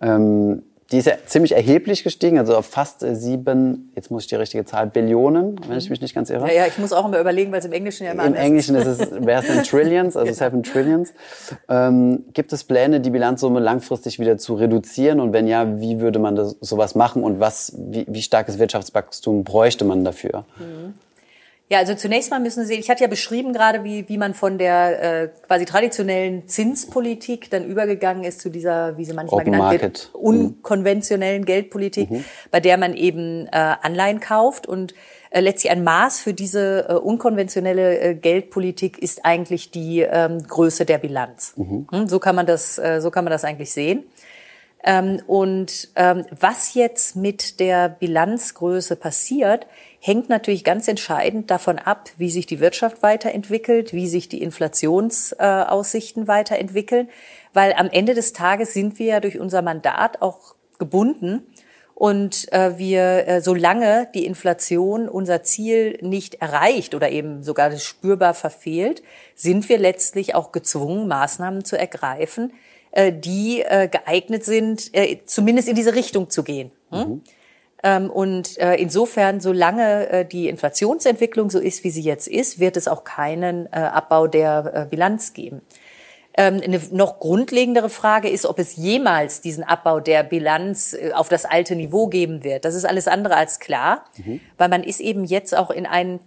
[0.00, 0.62] Ähm,
[0.92, 4.34] die ist ja ziemlich erheblich gestiegen, also auf fast äh, sieben, jetzt muss ich die
[4.34, 6.48] richtige Zahl, Billionen, wenn ich mich nicht ganz irre.
[6.48, 8.74] Ja, ja ich muss auch immer überlegen, weil es im Englischen ja immer Im Englischen
[8.76, 11.14] ist es, wäre es in Trillions, also seven Trillions.
[11.68, 15.20] Ähm, gibt es Pläne, die Bilanzsumme langfristig wieder zu reduzieren?
[15.20, 17.24] Und wenn ja, wie würde man das, sowas machen?
[17.24, 20.44] Und was, wie, wie starkes Wirtschaftswachstum bräuchte man dafür?
[20.58, 20.94] Mhm.
[21.72, 24.58] Ja, also zunächst mal müssen Sie, ich hatte ja beschrieben gerade, wie, wie man von
[24.58, 29.62] der äh, quasi traditionellen Zinspolitik dann übergegangen ist zu dieser, wie sie manchmal Open genannt
[29.62, 29.82] Market.
[29.82, 32.24] wird, unkonventionellen Geldpolitik, mhm.
[32.50, 34.92] bei der man eben äh, Anleihen kauft und
[35.30, 40.84] äh, letztlich ein Maß für diese äh, unkonventionelle äh, Geldpolitik ist eigentlich die ähm, Größe
[40.84, 41.54] der Bilanz.
[41.56, 41.86] Mhm.
[41.90, 44.04] Hm, so kann man das, äh, so kann man das eigentlich sehen.
[44.84, 49.66] Ähm, und ähm, was jetzt mit der Bilanzgröße passiert,
[50.00, 56.26] hängt natürlich ganz entscheidend davon ab, wie sich die Wirtschaft weiterentwickelt, wie sich die Inflationsaussichten
[56.26, 57.08] weiterentwickeln,
[57.52, 61.46] weil am Ende des Tages sind wir ja durch unser Mandat auch gebunden.
[61.94, 68.34] Und äh, wir, äh, solange die Inflation unser Ziel nicht erreicht oder eben sogar spürbar
[68.34, 69.04] verfehlt,
[69.36, 72.52] sind wir letztlich auch gezwungen, Maßnahmen zu ergreifen,
[72.94, 76.70] die äh, geeignet sind, äh, zumindest in diese Richtung zu gehen.
[76.90, 76.98] Hm?
[76.98, 77.22] Mhm.
[77.82, 82.76] Ähm, und äh, insofern, solange äh, die Inflationsentwicklung so ist, wie sie jetzt ist, wird
[82.76, 85.62] es auch keinen äh, Abbau der Bilanz geben.
[86.34, 91.44] Ähm, eine noch grundlegendere Frage ist, ob es jemals diesen Abbau der Bilanz auf das
[91.44, 92.64] alte Niveau geben wird.
[92.64, 94.40] Das ist alles andere als klar, mhm.
[94.56, 96.20] weil man ist eben jetzt auch in einen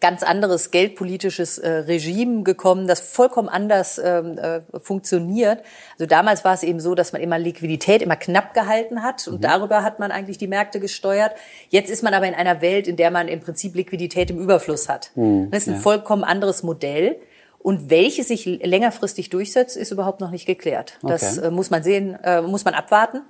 [0.00, 5.62] ganz anderes geldpolitisches äh, Regime gekommen, das vollkommen anders ähm, äh, funktioniert.
[5.94, 9.38] Also damals war es eben so, dass man immer Liquidität immer knapp gehalten hat und
[9.38, 9.40] mhm.
[9.40, 11.32] darüber hat man eigentlich die Märkte gesteuert.
[11.68, 14.88] Jetzt ist man aber in einer Welt, in der man im Prinzip Liquidität im Überfluss
[14.88, 15.10] hat.
[15.14, 15.50] Mhm.
[15.50, 15.80] Das ist ein ja.
[15.80, 17.16] vollkommen anderes Modell.
[17.60, 20.96] Und welches sich längerfristig durchsetzt, ist überhaupt noch nicht geklärt.
[21.02, 21.12] Okay.
[21.12, 23.22] Das äh, muss man sehen, äh, muss man abwarten.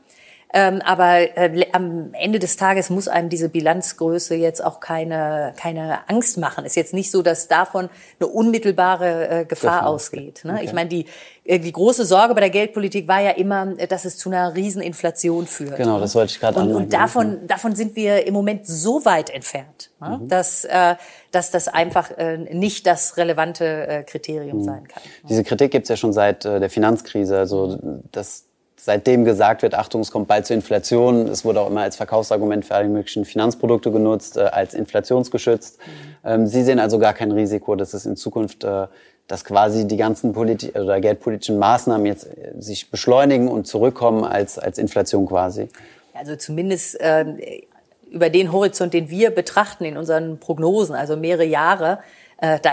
[0.54, 6.08] Ähm, aber äh, am Ende des Tages muss einem diese Bilanzgröße jetzt auch keine, keine
[6.08, 6.64] Angst machen.
[6.64, 10.44] Ist jetzt nicht so, dass davon eine unmittelbare äh, Gefahr ausgeht.
[10.44, 10.54] Ne?
[10.54, 10.64] Okay.
[10.64, 11.04] Ich meine, die,
[11.44, 15.46] äh, die große Sorge bei der Geldpolitik war ja immer, dass es zu einer Rieseninflation
[15.46, 15.76] führt.
[15.76, 16.82] Genau, das wollte ich gerade anmerken.
[16.82, 20.18] Und davon, davon sind wir im Moment so weit entfernt, ne?
[20.18, 20.28] mhm.
[20.28, 20.94] dass, äh,
[21.30, 24.64] dass das einfach äh, nicht das relevante äh, Kriterium mhm.
[24.64, 25.02] sein kann.
[25.28, 27.38] Diese Kritik gibt's ja schon seit äh, der Finanzkrise.
[27.38, 27.78] Also
[28.12, 28.47] das
[28.78, 31.28] seitdem gesagt wird, Achtung, es kommt bald zur Inflation.
[31.28, 35.78] Es wurde auch immer als Verkaufsargument für alle möglichen Finanzprodukte genutzt, äh, als inflationsgeschützt.
[35.78, 35.82] Mhm.
[36.24, 38.86] Ähm, Sie sehen also gar kein Risiko, dass es in Zukunft, äh,
[39.26, 44.58] dass quasi die ganzen politi oder geldpolitischen Maßnahmen jetzt äh, sich beschleunigen und zurückkommen als,
[44.58, 45.68] als Inflation quasi.
[46.14, 47.62] Also zumindest äh,
[48.10, 51.98] über den Horizont, den wir betrachten in unseren Prognosen, also mehrere Jahre,
[52.38, 52.70] äh, da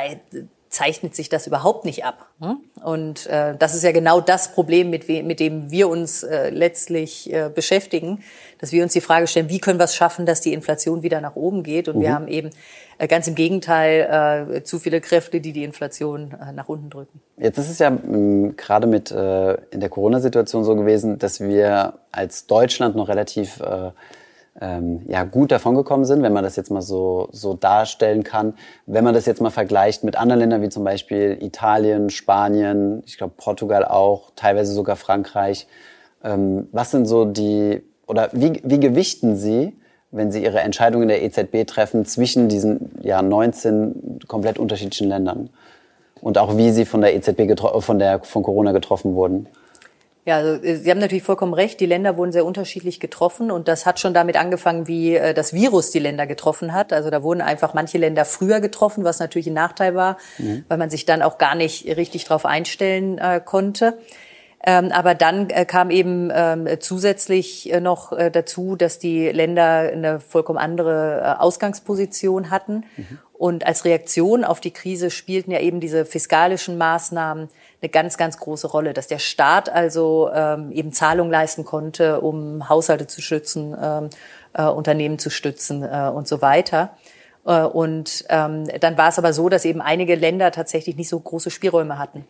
[0.75, 2.27] zeichnet sich das überhaupt nicht ab.
[2.41, 2.57] Hm?
[2.83, 7.31] Und äh, das ist ja genau das Problem, mit, mit dem wir uns äh, letztlich
[7.31, 8.21] äh, beschäftigen,
[8.59, 11.21] dass wir uns die Frage stellen, wie können wir es schaffen, dass die Inflation wieder
[11.21, 11.87] nach oben geht.
[11.87, 12.01] Und mhm.
[12.01, 12.49] wir haben eben
[12.97, 17.21] äh, ganz im Gegenteil äh, zu viele Kräfte, die die Inflation äh, nach unten drücken.
[17.37, 21.99] Jetzt ist es ja ähm, gerade mit äh, in der Corona-Situation so gewesen, dass wir
[22.11, 23.91] als Deutschland noch relativ äh,
[24.61, 28.53] ähm, ja, gut davongekommen sind, wenn man das jetzt mal so, so darstellen kann.
[28.85, 33.17] Wenn man das jetzt mal vergleicht mit anderen Ländern wie zum Beispiel Italien, Spanien, ich
[33.17, 35.67] glaube Portugal auch, teilweise sogar Frankreich.
[36.23, 39.77] Ähm, was sind so die, oder wie, wie gewichten Sie,
[40.11, 45.49] wenn Sie Ihre Entscheidungen der EZB treffen, zwischen diesen ja, 19 komplett unterschiedlichen Ländern?
[46.21, 49.47] Und auch wie Sie von der EZB, von, der, von Corona getroffen wurden?
[50.25, 51.79] Ja, also äh, Sie haben natürlich vollkommen recht.
[51.79, 55.53] Die Länder wurden sehr unterschiedlich getroffen und das hat schon damit angefangen, wie äh, das
[55.53, 56.91] Virus die Länder getroffen hat.
[56.91, 60.65] Also da wurden einfach manche Länder früher getroffen, was natürlich ein Nachteil war, mhm.
[60.67, 63.99] weil man sich dann auch gar nicht richtig darauf einstellen äh, konnte.
[64.67, 69.91] Ähm, aber dann äh, kam eben ähm, zusätzlich äh, noch äh, dazu, dass die Länder
[69.93, 72.83] eine vollkommen andere Ausgangsposition hatten.
[72.97, 73.19] Mhm.
[73.33, 77.49] Und als Reaktion auf die Krise spielten ja eben diese fiskalischen Maßnahmen
[77.81, 82.69] eine ganz, ganz große Rolle, dass der Staat also ähm, eben Zahlungen leisten konnte, um
[82.69, 84.09] Haushalte zu schützen, ähm,
[84.53, 86.97] äh, Unternehmen zu stützen äh, und so weiter.
[87.45, 91.19] Äh, und ähm, dann war es aber so, dass eben einige Länder tatsächlich nicht so
[91.19, 92.25] große Spielräume hatten.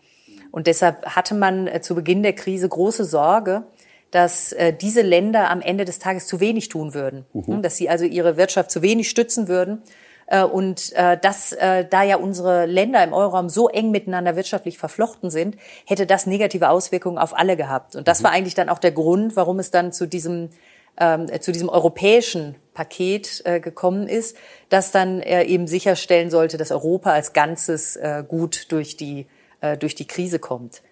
[0.51, 3.63] Und deshalb hatte man äh, zu Beginn der Krise große Sorge,
[4.11, 7.61] dass äh, diese Länder am Ende des Tages zu wenig tun würden, mhm.
[7.61, 9.81] dass sie also ihre Wirtschaft zu wenig stützen würden.
[10.28, 14.78] Äh, und äh, dass äh, da ja unsere Länder im Euroraum so eng miteinander wirtschaftlich
[14.78, 15.55] verflochten sind,
[15.86, 17.95] hätte das negative Auswirkungen auf alle gehabt.
[17.95, 18.23] Und das mhm.
[18.26, 20.49] war eigentlich dann auch der Grund, warum es dann zu diesem
[20.97, 24.38] ähm, zu diesem europäischen Paket äh, gekommen ist,
[24.69, 29.28] das dann äh, eben sicherstellen sollte, dass Europa als Ganzes äh, gut durch die
[29.80, 30.84] durch die Krise kommt.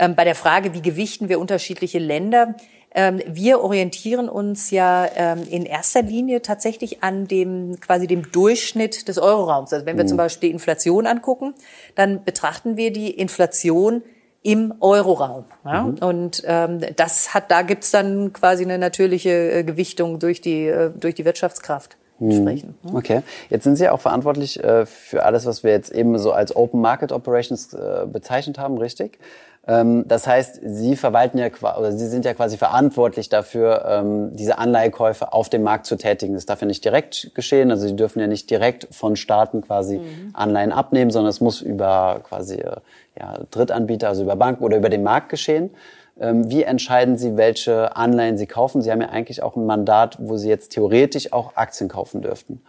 [0.00, 2.56] Ähm, bei der Frage, wie gewichten wir unterschiedliche Länder,
[2.92, 9.06] ähm, wir orientieren uns ja ähm, in erster Linie tatsächlich an dem quasi dem Durchschnitt
[9.06, 9.72] des Euroraums.
[9.72, 10.08] Also wenn wir mhm.
[10.08, 11.54] zum Beispiel die Inflation angucken,
[11.94, 14.02] dann betrachten wir die Inflation
[14.42, 15.44] im Euroraum.
[15.64, 15.82] Ja?
[15.82, 15.98] Mhm.
[15.98, 20.90] Und ähm, das hat, da gibt's dann quasi eine natürliche äh, Gewichtung durch die äh,
[20.90, 21.96] durch die Wirtschaftskraft.
[22.18, 22.32] Mhm.
[22.32, 22.74] Sprechen.
[22.92, 26.54] Okay, jetzt sind Sie auch verantwortlich äh, für alles, was wir jetzt eben so als
[26.54, 29.18] Open Market Operations äh, bezeichnet haben, richtig?
[29.66, 31.48] Ähm, das heißt, Sie verwalten ja
[31.78, 36.34] oder Sie sind ja quasi verantwortlich dafür, ähm, diese Anleihekäufe auf dem Markt zu tätigen.
[36.34, 37.70] Das darf ja nicht direkt geschehen.
[37.70, 40.30] Also Sie dürfen ja nicht direkt von Staaten quasi mhm.
[40.32, 42.76] Anleihen abnehmen, sondern es muss über quasi äh,
[43.18, 45.70] ja, Drittanbieter, also über Banken oder über den Markt geschehen.
[46.18, 48.80] Ähm, wie entscheiden Sie, welche Anleihen Sie kaufen?
[48.82, 52.62] Sie haben ja eigentlich auch ein Mandat, wo Sie jetzt theoretisch auch Aktien kaufen dürften.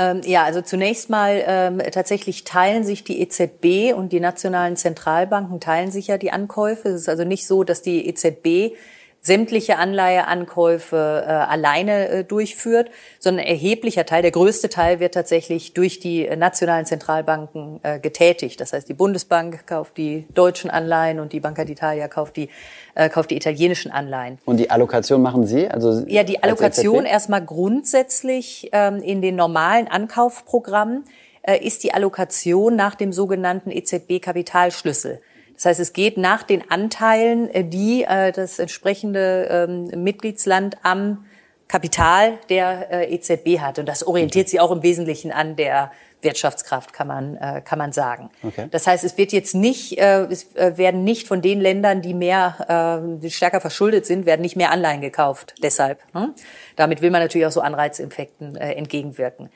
[0.00, 5.60] Ähm, ja, also zunächst mal ähm, tatsächlich teilen sich die EZB und die nationalen Zentralbanken
[5.60, 6.88] teilen sich ja die Ankäufe.
[6.88, 8.76] Es ist also nicht so, dass die EZB
[9.22, 16.00] sämtliche Anleiheankäufe äh, alleine äh, durchführt, sondern erheblicher Teil, der größte Teil wird tatsächlich durch
[16.00, 18.60] die äh, nationalen Zentralbanken äh, getätigt.
[18.60, 22.48] Das heißt, die Bundesbank kauft die deutschen Anleihen und die Banca d'Italia kauft die
[22.94, 24.38] äh, kauft die italienischen Anleihen.
[24.46, 25.68] Und die Allokation machen Sie?
[25.68, 31.04] Also ja, die Allokation erstmal grundsätzlich ähm, in den normalen Ankaufprogrammen
[31.42, 35.20] äh, ist die Allokation nach dem sogenannten EZB-Kapitalschlüssel.
[35.60, 41.26] Das heißt, es geht nach den Anteilen, äh, die äh, das entsprechende ähm, Mitgliedsland am
[41.68, 43.78] Kapital der äh, EZB hat.
[43.78, 45.92] Und das orientiert sich auch im Wesentlichen an der
[46.22, 48.28] Wirtschaftskraft, kann man, kann man sagen.
[48.42, 48.66] Okay.
[48.70, 53.22] Das heißt, es wird jetzt nicht, es werden nicht von den Ländern, die mehr, äh,
[53.22, 55.54] die stärker verschuldet sind, werden nicht mehr Anleihen gekauft.
[55.62, 56.02] Deshalb.
[56.12, 56.34] Hm?
[56.76, 59.48] Damit will man natürlich auch so Anreizinfekten äh, entgegenwirken.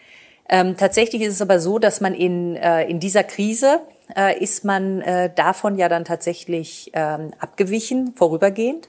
[0.49, 3.81] Ähm, tatsächlich ist es aber so, dass man in, äh, in dieser Krise
[4.17, 8.89] äh, ist man äh, davon ja dann tatsächlich ähm, abgewichen, vorübergehend.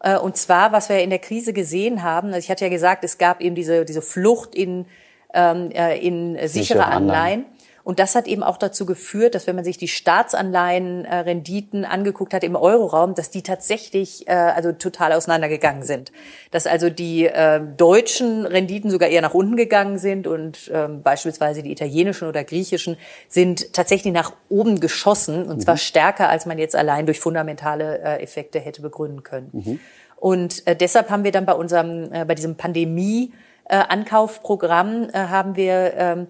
[0.00, 3.02] Äh, und zwar, was wir in der Krise gesehen haben, also ich hatte ja gesagt,
[3.04, 4.86] es gab eben diese, diese Flucht in,
[5.32, 7.46] ähm, äh, in sichere Anleihen.
[7.84, 12.42] Und das hat eben auch dazu geführt, dass wenn man sich die Staatsanleihenrenditen angeguckt hat
[12.42, 16.10] im Euroraum, dass die tatsächlich äh, also total auseinandergegangen sind.
[16.50, 21.62] Dass also die äh, deutschen Renditen sogar eher nach unten gegangen sind und äh, beispielsweise
[21.62, 22.96] die italienischen oder griechischen
[23.28, 25.60] sind tatsächlich nach oben geschossen und mhm.
[25.60, 29.50] zwar stärker, als man jetzt allein durch fundamentale äh, Effekte hätte begründen können.
[29.52, 29.80] Mhm.
[30.16, 33.34] Und äh, deshalb haben wir dann bei unserem, äh, bei diesem Pandemie
[33.66, 36.26] äh, Ankaufprogramm äh, haben wir ähm,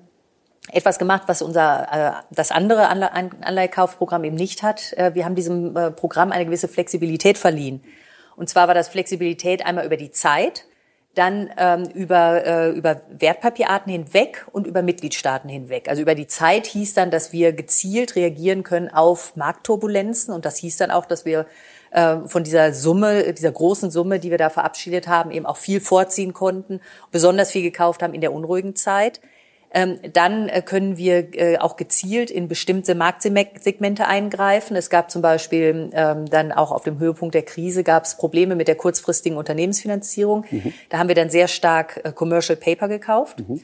[0.72, 4.92] etwas gemacht, was unser äh, das andere Anleihekaufprogramm eben nicht hat.
[4.94, 7.82] Äh, wir haben diesem äh, Programm eine gewisse Flexibilität verliehen.
[8.36, 10.64] Und zwar war das Flexibilität einmal über die Zeit,
[11.14, 15.88] dann ähm, über, äh, über Wertpapierarten hinweg und über Mitgliedstaaten hinweg.
[15.88, 20.56] Also über die Zeit hieß dann, dass wir gezielt reagieren können auf Marktturbulenzen und das
[20.56, 21.46] hieß dann auch, dass wir
[21.92, 25.80] äh, von dieser Summe, dieser großen Summe, die wir da verabschiedet haben, eben auch viel
[25.80, 26.80] vorziehen konnten,
[27.12, 29.20] besonders viel gekauft haben in der unruhigen Zeit.
[29.76, 34.76] Ähm, dann äh, können wir äh, auch gezielt in bestimmte Marktsegmente eingreifen.
[34.76, 38.54] Es gab zum Beispiel ähm, dann auch auf dem Höhepunkt der Krise gab es Probleme
[38.54, 40.44] mit der kurzfristigen Unternehmensfinanzierung.
[40.48, 40.72] Mhm.
[40.90, 43.40] Da haben wir dann sehr stark äh, Commercial Paper gekauft.
[43.40, 43.60] Mhm.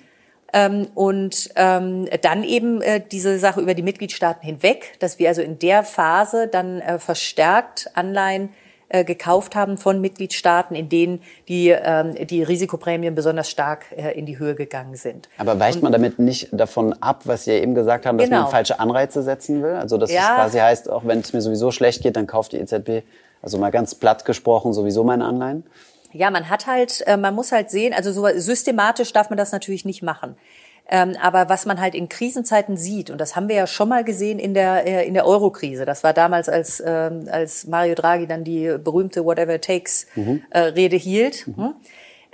[0.53, 5.43] Ähm, und ähm, dann eben äh, diese Sache über die Mitgliedstaaten hinweg, dass wir also
[5.43, 8.49] in der Phase dann äh, verstärkt Anleihen
[8.93, 14.26] äh, gekauft haben von Mitgliedstaaten, in denen die, ähm, die Risikoprämien besonders stark äh, in
[14.26, 15.28] die Höhe gegangen sind.
[15.38, 18.28] Aber weicht Und, man damit nicht davon ab, was Sie ja eben gesagt haben, dass
[18.28, 18.43] genau.
[18.43, 19.74] man falsche Anreize setzen will?
[19.74, 20.20] Also dass ja.
[20.20, 23.05] es quasi heißt, auch wenn es mir sowieso schlecht geht, dann kauft die EZB,
[23.43, 25.64] also mal ganz platt gesprochen, sowieso meine Anleihen?
[26.12, 29.53] Ja, man hat halt, äh, man muss halt sehen, also so systematisch darf man das
[29.53, 30.34] natürlich nicht machen.
[30.93, 34.03] Ähm, aber was man halt in Krisenzeiten sieht, und das haben wir ja schon mal
[34.03, 38.26] gesehen in der, äh, in der Euro-Krise, das war damals, als, ähm, als Mario Draghi
[38.26, 40.43] dann die berühmte Whatever it takes mhm.
[40.51, 41.57] äh, Rede hielt, mhm.
[41.57, 41.74] Hm,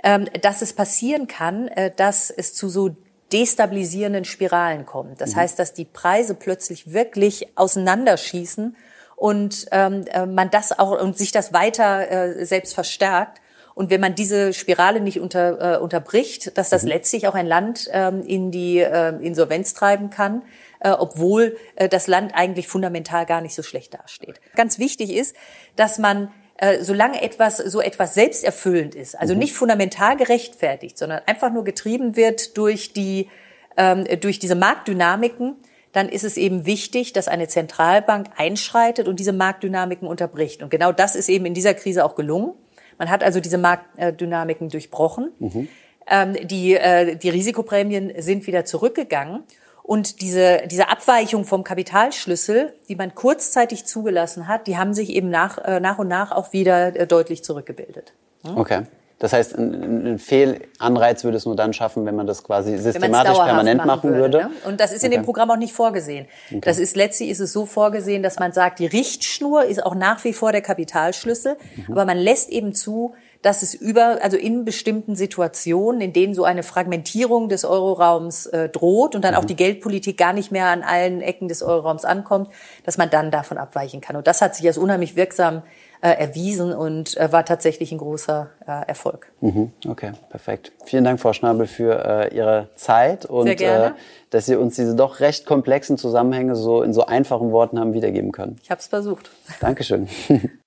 [0.03, 2.95] ähm, dass es passieren kann, äh, dass es zu so
[3.31, 5.21] destabilisierenden Spiralen kommt.
[5.21, 5.41] Das mhm.
[5.41, 8.75] heißt, dass die Preise plötzlich wirklich auseinanderschießen
[9.15, 13.39] und ähm, äh, man das auch und sich das weiter äh, selbst verstärkt.
[13.77, 16.89] Und wenn man diese Spirale nicht unter, äh, unterbricht, dass das mhm.
[16.89, 20.41] letztlich auch ein Land ähm, in die äh, Insolvenz treiben kann,
[20.79, 24.41] äh, obwohl äh, das Land eigentlich fundamental gar nicht so schlecht dasteht.
[24.55, 25.35] Ganz wichtig ist,
[25.75, 29.41] dass man äh, solange etwas so etwas selbsterfüllend ist, also mhm.
[29.41, 33.29] nicht fundamental gerechtfertigt, sondern einfach nur getrieben wird durch die
[33.77, 35.55] ähm, durch diese Marktdynamiken,
[35.91, 40.63] dann ist es eben wichtig, dass eine Zentralbank einschreitet und diese Marktdynamiken unterbricht.
[40.63, 42.55] Und genau das ist eben in dieser Krise auch gelungen.
[42.97, 45.31] Man hat also diese Marktdynamiken durchbrochen.
[45.39, 45.67] Mhm.
[46.09, 49.43] Ähm, die, äh, die Risikoprämien sind wieder zurückgegangen.
[49.83, 55.29] Und diese, diese Abweichung vom Kapitalschlüssel, die man kurzzeitig zugelassen hat, die haben sich eben
[55.29, 58.13] nach, äh, nach und nach auch wieder äh, deutlich zurückgebildet.
[58.43, 58.57] Hm?
[58.57, 58.81] Okay.
[59.19, 63.83] Das heißt, ein, Fehlanreiz würde es nur dann schaffen, wenn man das quasi systematisch permanent
[63.83, 64.37] machen, würde.
[64.37, 64.49] Ne?
[64.65, 65.19] Und das ist in okay.
[65.19, 66.27] dem Programm auch nicht vorgesehen.
[66.49, 66.61] Okay.
[66.61, 70.23] Das ist letztlich ist es so vorgesehen, dass man sagt, die Richtschnur ist auch nach
[70.23, 71.93] wie vor der Kapitalschlüssel, mhm.
[71.93, 76.43] aber man lässt eben zu, dass es über, also in bestimmten Situationen, in denen so
[76.43, 79.39] eine Fragmentierung des Euroraums äh, droht und dann mhm.
[79.39, 82.49] auch die Geldpolitik gar nicht mehr an allen Ecken des Euroraums ankommt,
[82.83, 84.15] dass man dann davon abweichen kann.
[84.15, 85.63] Und das hat sich als unheimlich wirksam
[86.01, 89.31] äh, erwiesen und äh, war tatsächlich ein großer äh, Erfolg.
[89.41, 89.71] Mhm.
[89.87, 90.71] Okay, perfekt.
[90.85, 93.91] Vielen Dank, Frau Schnabel, für äh, Ihre Zeit und äh,
[94.29, 98.31] dass Sie uns diese doch recht komplexen Zusammenhänge so in so einfachen Worten haben wiedergeben
[98.31, 98.57] können.
[98.61, 99.31] Ich habe es versucht.
[99.59, 100.07] Dankeschön.